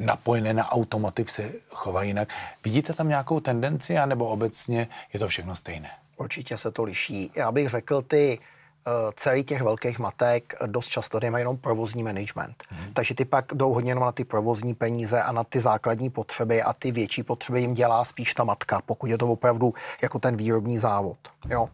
napojené 0.00 0.54
na 0.54 0.72
automotiv 0.72 1.30
se 1.30 1.52
chovají 1.70 2.10
jinak. 2.10 2.28
Vidíte 2.64 2.92
tam 2.92 3.08
nějakou 3.08 3.40
tendenci, 3.40 3.98
anebo 3.98 4.28
obecně 4.28 4.88
je 5.12 5.20
to 5.20 5.28
všechno 5.28 5.56
stejné? 5.56 5.90
Určitě 6.16 6.56
se 6.56 6.70
to 6.70 6.82
liší. 6.82 7.30
Já 7.36 7.52
bych 7.52 7.68
řekl, 7.68 8.02
ty 8.02 8.38
uh, 8.86 8.92
celý 9.16 9.44
těch 9.44 9.62
velkých 9.62 9.98
matek 9.98 10.54
dost 10.66 10.86
často 10.86 11.20
nemají 11.20 11.42
jenom 11.42 11.56
provozní 11.56 12.02
management. 12.02 12.64
Hmm. 12.68 12.92
Takže 12.92 13.14
ty 13.14 13.24
pak 13.24 13.44
jdou 13.54 13.72
hodně 13.72 13.90
jenom 13.90 14.04
na 14.04 14.12
ty 14.12 14.24
provozní 14.24 14.74
peníze 14.74 15.22
a 15.22 15.32
na 15.32 15.44
ty 15.44 15.60
základní 15.60 16.10
potřeby 16.10 16.62
a 16.62 16.72
ty 16.72 16.92
větší 16.92 17.22
potřeby 17.22 17.60
jim 17.60 17.74
dělá 17.74 18.04
spíš 18.04 18.34
ta 18.34 18.44
matka, 18.44 18.80
pokud 18.86 19.06
je 19.06 19.18
to 19.18 19.28
opravdu 19.28 19.74
jako 20.02 20.18
ten 20.18 20.36
výrobní 20.36 20.78
závod. 20.78 21.18
Jo. 21.48 21.62
Uh, 21.62 21.68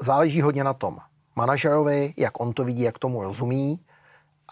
záleží 0.00 0.40
hodně 0.40 0.64
na 0.64 0.72
tom 0.72 0.98
manažerovi, 1.36 2.14
jak 2.16 2.40
on 2.40 2.52
to 2.52 2.64
vidí, 2.64 2.82
jak 2.82 2.98
tomu 2.98 3.22
rozumí 3.22 3.80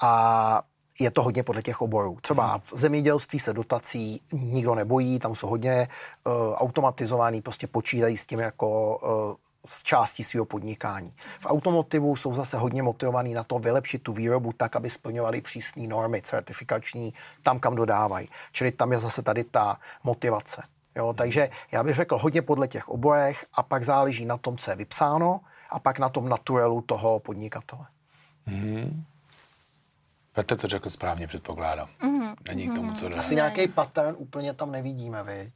a 0.01 0.63
je 1.01 1.11
to 1.11 1.23
hodně 1.23 1.43
podle 1.43 1.63
těch 1.63 1.83
oborů. 1.83 2.19
Třeba 2.21 2.47
hmm. 2.47 2.61
v 2.65 2.73
zemědělství 2.79 3.39
se 3.39 3.53
dotací 3.53 4.21
nikdo 4.33 4.75
nebojí, 4.75 5.19
tam 5.19 5.35
jsou 5.35 5.47
hodně 5.49 5.89
uh, 6.25 6.33
automatizovaný, 6.53 7.41
prostě 7.41 7.67
počítají 7.67 8.17
s 8.17 8.27
tím 8.27 8.39
jako 8.39 8.99
uh, 8.99 9.37
z 9.67 9.83
částí 9.83 10.25
svého 10.25 10.45
podnikání. 10.45 11.15
V 11.41 11.47
automotivu 11.47 12.17
jsou 12.17 12.35
zase 12.35 12.57
hodně 12.57 12.83
motivovaní 12.83 13.35
na 13.35 13.45
to 13.45 13.59
vylepšit 13.59 14.03
tu 14.03 14.13
výrobu 14.13 14.53
tak, 14.53 14.77
aby 14.77 14.91
splňovali 14.91 15.41
přísné 15.41 15.87
normy 15.87 16.23
certifikační 16.23 17.15
tam, 17.43 17.61
kam 17.61 17.75
dodávají. 17.75 18.29
Čili 18.53 18.73
tam 18.73 18.93
je 18.93 18.99
zase 18.99 19.23
tady 19.23 19.45
ta 19.45 19.81
motivace. 20.05 20.63
Jo, 20.97 21.07
hmm. 21.07 21.15
takže 21.15 21.51
já 21.73 21.83
bych 21.83 21.95
řekl 21.95 22.19
hodně 22.19 22.43
podle 22.43 22.69
těch 22.69 22.89
oborech 22.89 23.47
a 23.53 23.63
pak 23.63 23.85
záleží 23.85 24.27
na 24.27 24.37
tom, 24.37 24.59
co 24.59 24.71
je 24.71 24.77
vypsáno 24.77 25.41
a 25.71 25.79
pak 25.79 25.99
na 25.99 26.09
tom 26.09 26.29
naturelu 26.29 26.81
toho 26.81 27.21
podnikatele. 27.21 27.87
Hmm. 28.47 29.05
Petr 30.35 30.57
to 30.57 30.69
řekl 30.69 30.91
správně, 30.91 31.27
předpokládám. 31.27 31.89
Mm-hmm. 32.03 32.35
Není 32.49 32.69
k 32.69 32.75
tomu 32.75 32.93
co 32.93 33.09
dodat. 33.09 33.21
Asi 33.21 33.35
nějaký 33.35 33.69
pattern 33.69 34.15
úplně 34.19 34.55
tam 34.55 34.73
nevidíme, 34.73 35.23
viď? 35.23 35.55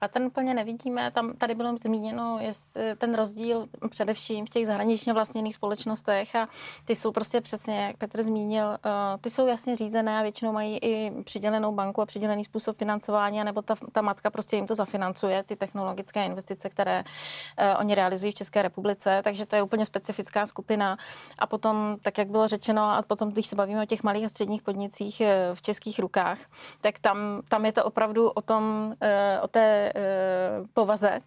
A 0.00 0.08
ten 0.08 0.22
úplně 0.22 0.54
nevidíme. 0.54 1.10
Tam, 1.10 1.32
tady 1.32 1.54
bylo 1.54 1.76
zmíněno 1.76 2.38
je 2.40 2.52
ten 2.98 3.14
rozdíl 3.14 3.68
především 3.90 4.46
v 4.46 4.48
těch 4.48 4.66
zahraničně 4.66 5.12
vlastněných 5.12 5.54
společnostech 5.54 6.36
a 6.36 6.48
ty 6.84 6.96
jsou 6.96 7.12
prostě 7.12 7.40
přesně, 7.40 7.86
jak 7.86 7.96
Petr 7.96 8.22
zmínil, 8.22 8.66
uh, 8.66 9.20
ty 9.20 9.30
jsou 9.30 9.46
jasně 9.46 9.76
řízené 9.76 10.18
a 10.18 10.22
většinou 10.22 10.52
mají 10.52 10.78
i 10.78 11.22
přidělenou 11.22 11.72
banku 11.72 12.02
a 12.02 12.06
přidělený 12.06 12.44
způsob 12.44 12.76
financování, 12.78 13.44
nebo 13.44 13.62
ta, 13.62 13.74
ta 13.92 14.02
matka 14.02 14.30
prostě 14.30 14.56
jim 14.56 14.66
to 14.66 14.74
zafinancuje, 14.74 15.42
ty 15.42 15.56
technologické 15.56 16.24
investice, 16.24 16.68
které 16.68 17.04
uh, 17.04 17.80
oni 17.80 17.94
realizují 17.94 18.32
v 18.32 18.34
České 18.34 18.62
republice, 18.62 19.20
takže 19.24 19.46
to 19.46 19.56
je 19.56 19.62
úplně 19.62 19.84
specifická 19.84 20.46
skupina. 20.46 20.96
A 21.38 21.46
potom, 21.46 21.96
tak 22.02 22.18
jak 22.18 22.28
bylo 22.28 22.48
řečeno, 22.48 22.82
a 22.82 23.02
potom, 23.06 23.32
když 23.32 23.46
se 23.46 23.56
bavíme 23.56 23.82
o 23.82 23.86
těch 23.86 24.02
malých 24.02 24.24
a 24.24 24.28
středních 24.28 24.62
podnicích 24.62 25.22
uh, 25.24 25.54
v 25.54 25.62
českých 25.62 25.98
rukách, 25.98 26.38
tak 26.80 26.98
tam, 26.98 27.42
tam 27.48 27.64
je 27.64 27.72
to 27.72 27.84
opravdu 27.84 28.30
o 28.30 28.42
tom, 28.42 28.94
o 29.42 29.48
té 29.48 29.85
Eh, 29.94 30.64
povaze 30.72 31.20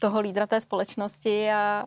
toho 0.00 0.20
lídra 0.20 0.46
té 0.46 0.60
společnosti 0.60 1.50
a, 1.50 1.84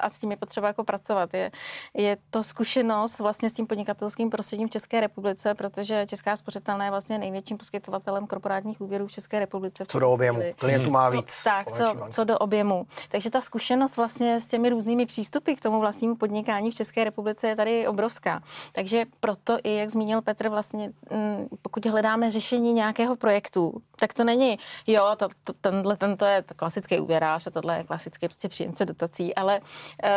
a 0.00 0.08
s 0.08 0.20
tím 0.20 0.30
je 0.30 0.36
potřeba 0.36 0.66
jako 0.66 0.84
pracovat. 0.84 1.34
Je, 1.34 1.50
je 1.94 2.16
to 2.30 2.42
zkušenost 2.42 3.18
vlastně 3.18 3.50
s 3.50 3.52
tím 3.52 3.66
podnikatelským 3.66 4.30
prostředím 4.30 4.68
v 4.68 4.70
České 4.70 5.00
republice, 5.00 5.54
protože 5.54 6.06
Česká 6.06 6.36
spořitelná 6.36 6.84
je 6.84 6.90
vlastně 6.90 7.18
největším 7.18 7.56
poskytovatelem 7.58 8.26
korporátních 8.26 8.80
úvěrů 8.80 9.06
v 9.06 9.12
České 9.12 9.38
republice. 9.38 9.84
Co 9.88 9.98
do 9.98 10.10
objemu? 10.10 10.42
Klientů 10.56 10.90
má 10.90 11.10
víc. 11.10 11.32
Co, 11.32 11.44
tak, 11.44 11.72
co, 11.72 11.96
co 12.10 12.24
do 12.24 12.38
objemu. 12.38 12.86
Takže 13.08 13.30
ta 13.30 13.40
zkušenost 13.40 13.96
vlastně 13.96 14.40
s 14.40 14.46
těmi 14.46 14.68
různými 14.68 15.06
přístupy 15.06 15.54
k 15.54 15.60
tomu 15.60 15.80
vlastnímu 15.80 16.16
podnikání 16.16 16.70
v 16.70 16.74
České 16.74 17.04
republice 17.04 17.48
je 17.48 17.56
tady 17.56 17.86
obrovská. 17.86 18.42
Takže 18.72 19.04
proto 19.20 19.58
i, 19.64 19.74
jak 19.74 19.90
zmínil 19.90 20.22
Petr, 20.22 20.48
vlastně 20.48 20.92
mm, 21.10 21.48
pokud 21.62 21.86
hledáme 21.86 22.30
řešení 22.30 22.72
nějakého 22.72 23.16
projektu, 23.16 23.82
tak 23.96 24.14
to 24.14 24.24
není, 24.24 24.58
jo, 24.86 25.12
to, 25.16 25.28
to, 25.44 25.52
tenhle, 25.52 25.96
tento 25.96 26.24
je 26.24 26.44
klasický 26.56 27.00
úvěrář, 27.00 27.46
a 27.46 27.50
tohle 27.50 27.76
je 27.76 27.84
klasické 27.84 28.28
prostě 28.28 28.48
příjemce 28.48 28.84
dotací, 28.84 29.34
ale 29.34 29.60
uh, 29.60 30.08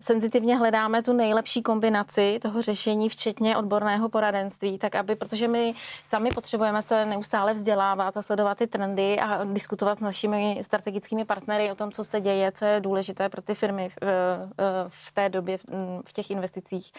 senzitivně 0.00 0.56
hledáme 0.56 1.02
tu 1.02 1.12
nejlepší 1.12 1.62
kombinaci 1.62 2.38
toho 2.42 2.62
řešení, 2.62 3.08
včetně 3.08 3.56
odborného 3.56 4.08
poradenství, 4.08 4.78
tak 4.78 4.94
aby, 4.94 5.16
protože 5.16 5.48
my 5.48 5.74
sami 6.04 6.30
potřebujeme 6.30 6.82
se 6.82 7.06
neustále 7.06 7.54
vzdělávat 7.54 8.16
a 8.16 8.22
sledovat 8.22 8.58
ty 8.58 8.66
trendy 8.66 9.20
a 9.20 9.44
diskutovat 9.44 9.98
s 9.98 10.02
našimi 10.02 10.58
strategickými 10.62 11.24
partnery 11.24 11.72
o 11.72 11.74
tom, 11.74 11.90
co 11.90 12.04
se 12.04 12.20
děje, 12.20 12.52
co 12.52 12.64
je 12.64 12.80
důležité 12.80 13.28
pro 13.28 13.42
ty 13.42 13.54
firmy 13.54 13.88
v, 13.88 13.96
v 14.88 15.12
té 15.12 15.28
době 15.28 15.58
v 16.06 16.12
těch 16.12 16.30
investicích. 16.30 16.92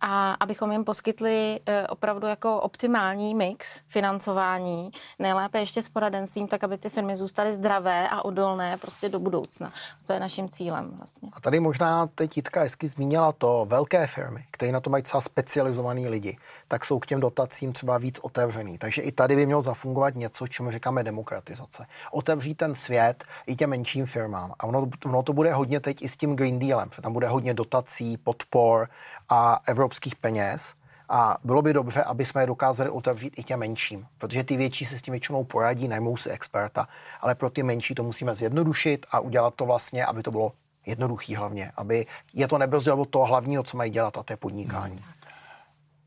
A 0.00 0.32
abychom 0.32 0.72
jim 0.72 0.84
poskytli 0.84 1.60
eh, 1.66 1.86
opravdu 1.86 2.26
jako 2.26 2.60
optimální 2.60 3.34
mix 3.34 3.80
financování, 3.88 4.90
nejlépe 5.18 5.58
ještě 5.58 5.82
s 5.82 5.88
poradenstvím, 5.88 6.48
tak 6.48 6.64
aby 6.64 6.78
ty 6.78 6.90
firmy 6.90 7.16
zůstaly 7.16 7.54
zdravé 7.54 8.08
a 8.08 8.24
odolné 8.24 8.76
prostě 8.76 9.08
do 9.08 9.18
budoucna. 9.18 9.72
To 10.06 10.12
je 10.12 10.20
naším 10.20 10.48
cílem 10.48 10.90
vlastně. 10.96 11.28
A 11.32 11.40
tady 11.40 11.60
možná 11.60 12.06
teď 12.06 12.36
Jitka 12.36 12.60
hezky 12.60 12.88
zmínila 12.88 13.32
to, 13.32 13.66
velké 13.68 14.06
firmy, 14.06 14.44
které 14.50 14.72
na 14.72 14.80
to 14.80 14.90
mají 14.90 15.02
třeba 15.02 15.20
specializovaný 15.20 16.08
lidi, 16.08 16.38
tak 16.68 16.84
jsou 16.84 16.98
k 16.98 17.06
těm 17.06 17.20
dotacím 17.20 17.72
třeba 17.72 17.98
víc 17.98 18.18
otevřený. 18.18 18.78
Takže 18.78 19.02
i 19.02 19.12
tady 19.12 19.36
by 19.36 19.46
mělo 19.46 19.62
zafungovat 19.62 20.14
něco, 20.14 20.46
čemu 20.46 20.70
říkáme 20.70 21.04
demokratizace. 21.04 21.86
Otevřít 22.12 22.54
ten 22.54 22.74
svět 22.74 23.24
i 23.46 23.56
těm 23.56 23.70
menším 23.70 24.06
firmám. 24.06 24.52
A 24.58 24.64
ono, 24.64 24.86
ono 25.04 25.22
to 25.22 25.32
bude 25.32 25.52
hodně 25.52 25.80
teď 25.80 26.02
i 26.02 26.08
s 26.08 26.16
tím 26.16 26.36
Green 26.36 26.58
Dealem. 26.58 26.88
Tam 27.02 27.12
bude 27.12 27.28
hodně 27.28 27.54
dotací, 27.54 28.16
podpor 28.16 28.88
a 29.28 29.60
evropských 29.88 30.16
peněz. 30.16 30.74
A 31.08 31.38
bylo 31.44 31.62
by 31.62 31.72
dobře, 31.72 32.02
aby 32.02 32.24
jsme 32.24 32.42
je 32.42 32.46
dokázali 32.46 32.90
otevřít 32.90 33.38
i 33.38 33.42
těm 33.42 33.60
menším, 33.60 34.06
protože 34.18 34.44
ty 34.44 34.56
větší 34.56 34.84
se 34.84 34.98
s 34.98 35.02
tím 35.02 35.12
většinou 35.12 35.44
poradí, 35.44 35.88
najmou 35.88 36.16
si 36.16 36.30
experta, 36.30 36.88
ale 37.20 37.34
pro 37.34 37.50
ty 37.50 37.62
menší 37.62 37.94
to 37.94 38.02
musíme 38.02 38.34
zjednodušit 38.34 39.06
a 39.10 39.20
udělat 39.20 39.54
to 39.54 39.64
vlastně, 39.64 40.04
aby 40.04 40.22
to 40.22 40.30
bylo 40.30 40.52
jednoduchý 40.86 41.34
hlavně, 41.34 41.72
aby 41.76 42.06
je 42.34 42.48
to 42.48 42.58
nebrzdilo 42.58 43.04
toho 43.04 43.24
hlavního, 43.24 43.62
co 43.62 43.76
mají 43.76 43.90
dělat, 43.90 44.18
a 44.18 44.22
to 44.22 44.32
je 44.32 44.36
podnikání. 44.36 44.96
Hmm. 44.96 45.12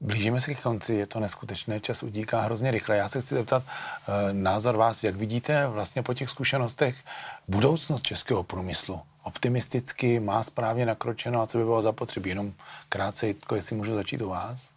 Blížíme 0.01 0.41
se 0.41 0.53
k 0.53 0.61
konci, 0.61 0.93
je 0.93 1.07
to 1.07 1.19
neskutečné, 1.19 1.79
čas 1.79 2.03
utíká 2.03 2.41
hrozně 2.41 2.71
rychle. 2.71 2.97
Já 2.97 3.09
se 3.09 3.21
chci 3.21 3.35
zeptat 3.35 3.63
e, 3.63 4.33
názor 4.33 4.77
vás, 4.77 5.03
jak 5.03 5.15
vidíte 5.15 5.67
vlastně 5.67 6.03
po 6.03 6.13
těch 6.13 6.29
zkušenostech 6.29 6.95
budoucnost 7.47 8.01
českého 8.01 8.43
průmyslu? 8.43 9.01
Optimisticky, 9.23 10.19
má 10.19 10.43
správně 10.43 10.85
nakročeno 10.85 11.41
a 11.41 11.47
co 11.47 11.57
by 11.57 11.63
bylo 11.63 11.81
zapotřebí? 11.81 12.29
Jenom 12.29 12.53
krátce, 12.89 13.33
jestli 13.55 13.75
můžu 13.75 13.93
začít 13.93 14.21
u 14.21 14.29
vás? 14.29 14.69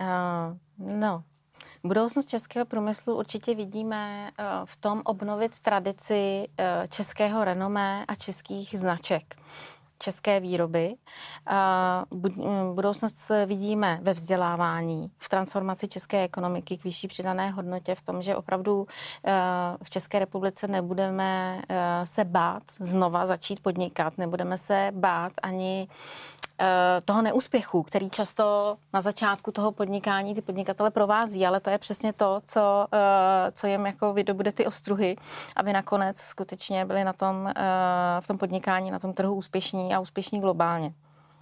Uh, 0.00 0.96
no, 0.98 1.24
Budoucnost 1.86 2.28
českého 2.28 2.66
průmyslu 2.66 3.18
určitě 3.18 3.54
vidíme 3.54 4.30
v 4.64 4.76
tom 4.76 5.02
obnovit 5.04 5.60
tradici 5.60 6.48
českého 6.88 7.44
renomé 7.44 8.04
a 8.08 8.14
českých 8.14 8.78
značek 8.78 9.36
české 10.04 10.40
výroby. 10.40 10.94
Budoucnost 12.74 13.30
vidíme 13.46 13.98
ve 14.02 14.12
vzdělávání, 14.12 15.10
v 15.18 15.28
transformaci 15.28 15.88
české 15.88 16.22
ekonomiky 16.24 16.78
k 16.78 16.84
vyšší 16.84 17.08
přidané 17.08 17.50
hodnotě, 17.50 17.94
v 17.94 18.02
tom, 18.02 18.22
že 18.22 18.36
opravdu 18.36 18.86
eh, 19.24 19.32
v 19.82 19.90
České 19.90 20.18
republice 20.18 20.68
nebudeme 20.68 21.62
eh, 21.68 22.06
se 22.06 22.24
bát 22.24 22.62
znova 22.78 23.26
začít 23.26 23.60
podnikat, 23.60 24.18
nebudeme 24.18 24.58
se 24.58 24.90
bát 24.94 25.32
ani 25.42 25.88
toho 27.04 27.22
neúspěchu, 27.22 27.82
který 27.82 28.10
často 28.10 28.76
na 28.92 29.00
začátku 29.00 29.52
toho 29.52 29.72
podnikání 29.72 30.34
ty 30.34 30.42
podnikatele 30.42 30.90
provází, 30.90 31.46
ale 31.46 31.60
to 31.60 31.70
je 31.70 31.78
přesně 31.78 32.12
to, 32.12 32.38
co, 32.44 32.86
eh, 32.92 33.50
co 33.52 33.66
jim 33.66 33.86
jako 33.86 34.12
vydobude 34.12 34.52
ty 34.52 34.66
ostruhy, 34.66 35.16
aby 35.56 35.72
nakonec 35.72 36.16
skutečně 36.16 36.84
byli 36.84 37.04
na 37.04 37.12
tom, 37.12 37.48
eh, 37.48 37.62
v 38.20 38.26
tom 38.26 38.38
podnikání, 38.38 38.90
na 38.90 38.98
tom 38.98 39.12
trhu 39.12 39.34
úspěšní 39.34 39.94
a 39.94 40.00
úspěšní 40.00 40.40
globálně. 40.40 40.92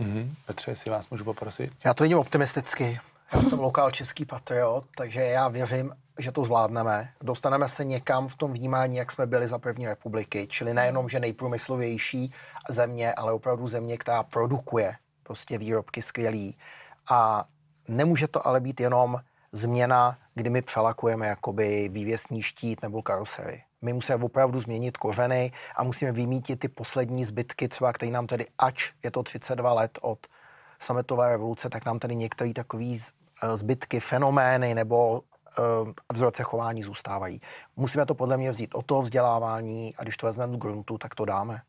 Mm-hmm. 0.01 0.31
Petře, 0.47 0.71
jestli 0.71 0.91
vás 0.91 1.11
můžu 1.11 1.25
poprosit? 1.25 1.73
Já 1.85 1.95
to 1.95 2.05
vidím 2.05 2.19
optimisticky. 2.19 3.01
Já 3.33 3.43
jsem 3.43 3.59
lokál 3.59 3.91
český 3.91 4.25
patriot, 4.25 4.85
takže 4.97 5.21
já 5.21 5.49
věřím, 5.49 5.95
že 6.19 6.33
to 6.33 6.45
zvládneme. 6.45 7.09
Dostaneme 7.21 7.69
se 7.69 7.85
někam 7.85 8.29
v 8.29 8.37
tom 8.37 8.53
vnímání, 8.53 8.97
jak 8.97 9.13
jsme 9.13 9.27
byli 9.27 9.49
za 9.49 9.59
první 9.59 9.87
republiky, 9.87 10.47
čili 10.51 10.75
nejenom, 10.75 11.09
že 11.09 11.21
nejprůmyslovější 11.21 12.33
země, 12.69 13.13
ale 13.13 13.33
opravdu 13.33 13.67
země, 13.67 13.99
která 13.99 14.23
produkuje 14.23 14.95
prostě 15.23 15.59
výrobky 15.59 16.03
skvělý. 16.03 16.57
A 17.11 17.45
nemůže 17.89 18.29
to 18.29 18.47
ale 18.47 18.61
být 18.61 18.81
jenom 18.81 19.21
změna, 19.53 20.19
kdy 20.35 20.51
my 20.51 20.63
přelakujeme 20.63 21.27
jakoby 21.27 21.89
vývěsní 21.89 22.43
štít 22.43 22.83
nebo 22.83 23.03
karosery. 23.03 23.63
My 23.83 23.93
musíme 23.93 24.25
opravdu 24.25 24.61
změnit 24.61 24.97
kořeny 24.97 25.53
a 25.77 25.85
musíme 25.85 26.13
vymítit 26.13 26.59
ty 26.59 26.69
poslední 26.69 27.25
zbytky, 27.25 27.69
třeba 27.69 27.93
který 27.93 28.11
nám 28.11 28.27
tedy, 28.27 28.47
ač 28.59 28.93
je 29.03 29.11
to 29.11 29.23
32 29.23 29.73
let 29.73 29.99
od 30.03 30.19
sametové 30.81 31.29
revoluce, 31.29 31.69
tak 31.69 31.85
nám 31.85 31.99
tady 31.99 32.17
některé 32.17 32.53
takové 32.53 32.95
eh, 32.95 33.57
zbytky, 33.57 34.01
fenomény 34.01 34.75
nebo 34.75 35.23
uh, 35.59 35.93
vzorce 36.13 36.43
chování 36.43 36.83
zůstávají. 36.83 37.41
Musíme 37.77 38.07
to 38.07 38.15
podle 38.15 38.37
mě 38.37 38.51
vzít 38.51 38.75
o 38.75 38.83
to 38.83 39.03
vzdělávání 39.03 39.95
a 39.97 40.03
když 40.03 40.17
to 40.17 40.27
vezmeme 40.27 40.53
z 40.53 40.57
gruntu, 40.57 40.99
tak 40.99 41.15
to 41.15 41.25
dáme. 41.25 41.63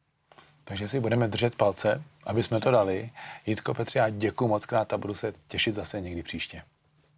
Takže 0.63 0.89
si 0.89 1.00
budeme 1.00 1.28
držet 1.28 1.56
palce, 1.56 2.04
aby 2.24 2.43
jsme 2.43 2.60
to 2.60 2.72
dali. 2.72 3.12
Jitko 3.46 3.74
Petře, 3.74 4.00
já 4.00 4.10
děkuji 4.10 4.48
moc 4.48 4.65
krát 4.65 4.93
a 4.93 4.98
budu 4.98 5.13
se 5.13 5.34
těšit 5.48 5.76
zase 5.76 6.02
někdy 6.02 6.24
příště. 6.24 6.62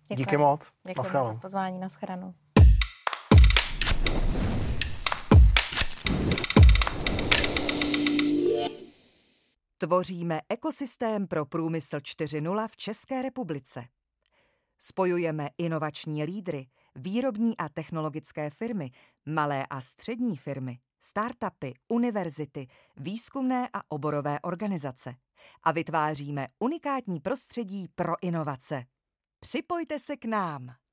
Děkuji. 0.08 0.16
Díky 0.16 0.38
moc. 0.38 0.72
Děkuji 0.88 1.04
za 1.04 1.34
pozvání. 1.42 1.80
Naschledanou. 1.80 2.34
Tvoříme 9.78 10.40
ekosystém 10.50 11.28
pro 11.28 11.46
průmysl 11.46 11.98
4.0 11.98 12.68
v 12.68 12.78
České 12.78 13.22
republice. 13.22 13.84
Spojujeme 14.80 15.50
inovační 15.58 16.24
lídry, 16.24 16.68
výrobní 16.96 17.58
a 17.58 17.70
technologické 17.70 18.50
firmy, 18.50 18.92
malé 19.26 19.66
a 19.66 19.82
střední 19.82 20.38
firmy, 20.38 20.80
startupy, 21.00 21.74
univerzity, 21.88 22.68
výzkumné 22.98 23.70
a 23.74 23.82
oborové 23.90 24.40
organizace 24.40 25.16
a 25.64 25.72
vytváříme 25.72 26.48
unikátní 26.60 27.20
prostředí 27.20 27.88
pro 27.96 28.14
inovace. 28.22 28.86
Připojte 29.40 30.00
se 30.00 30.18
k 30.18 30.26
nám. 30.26 30.85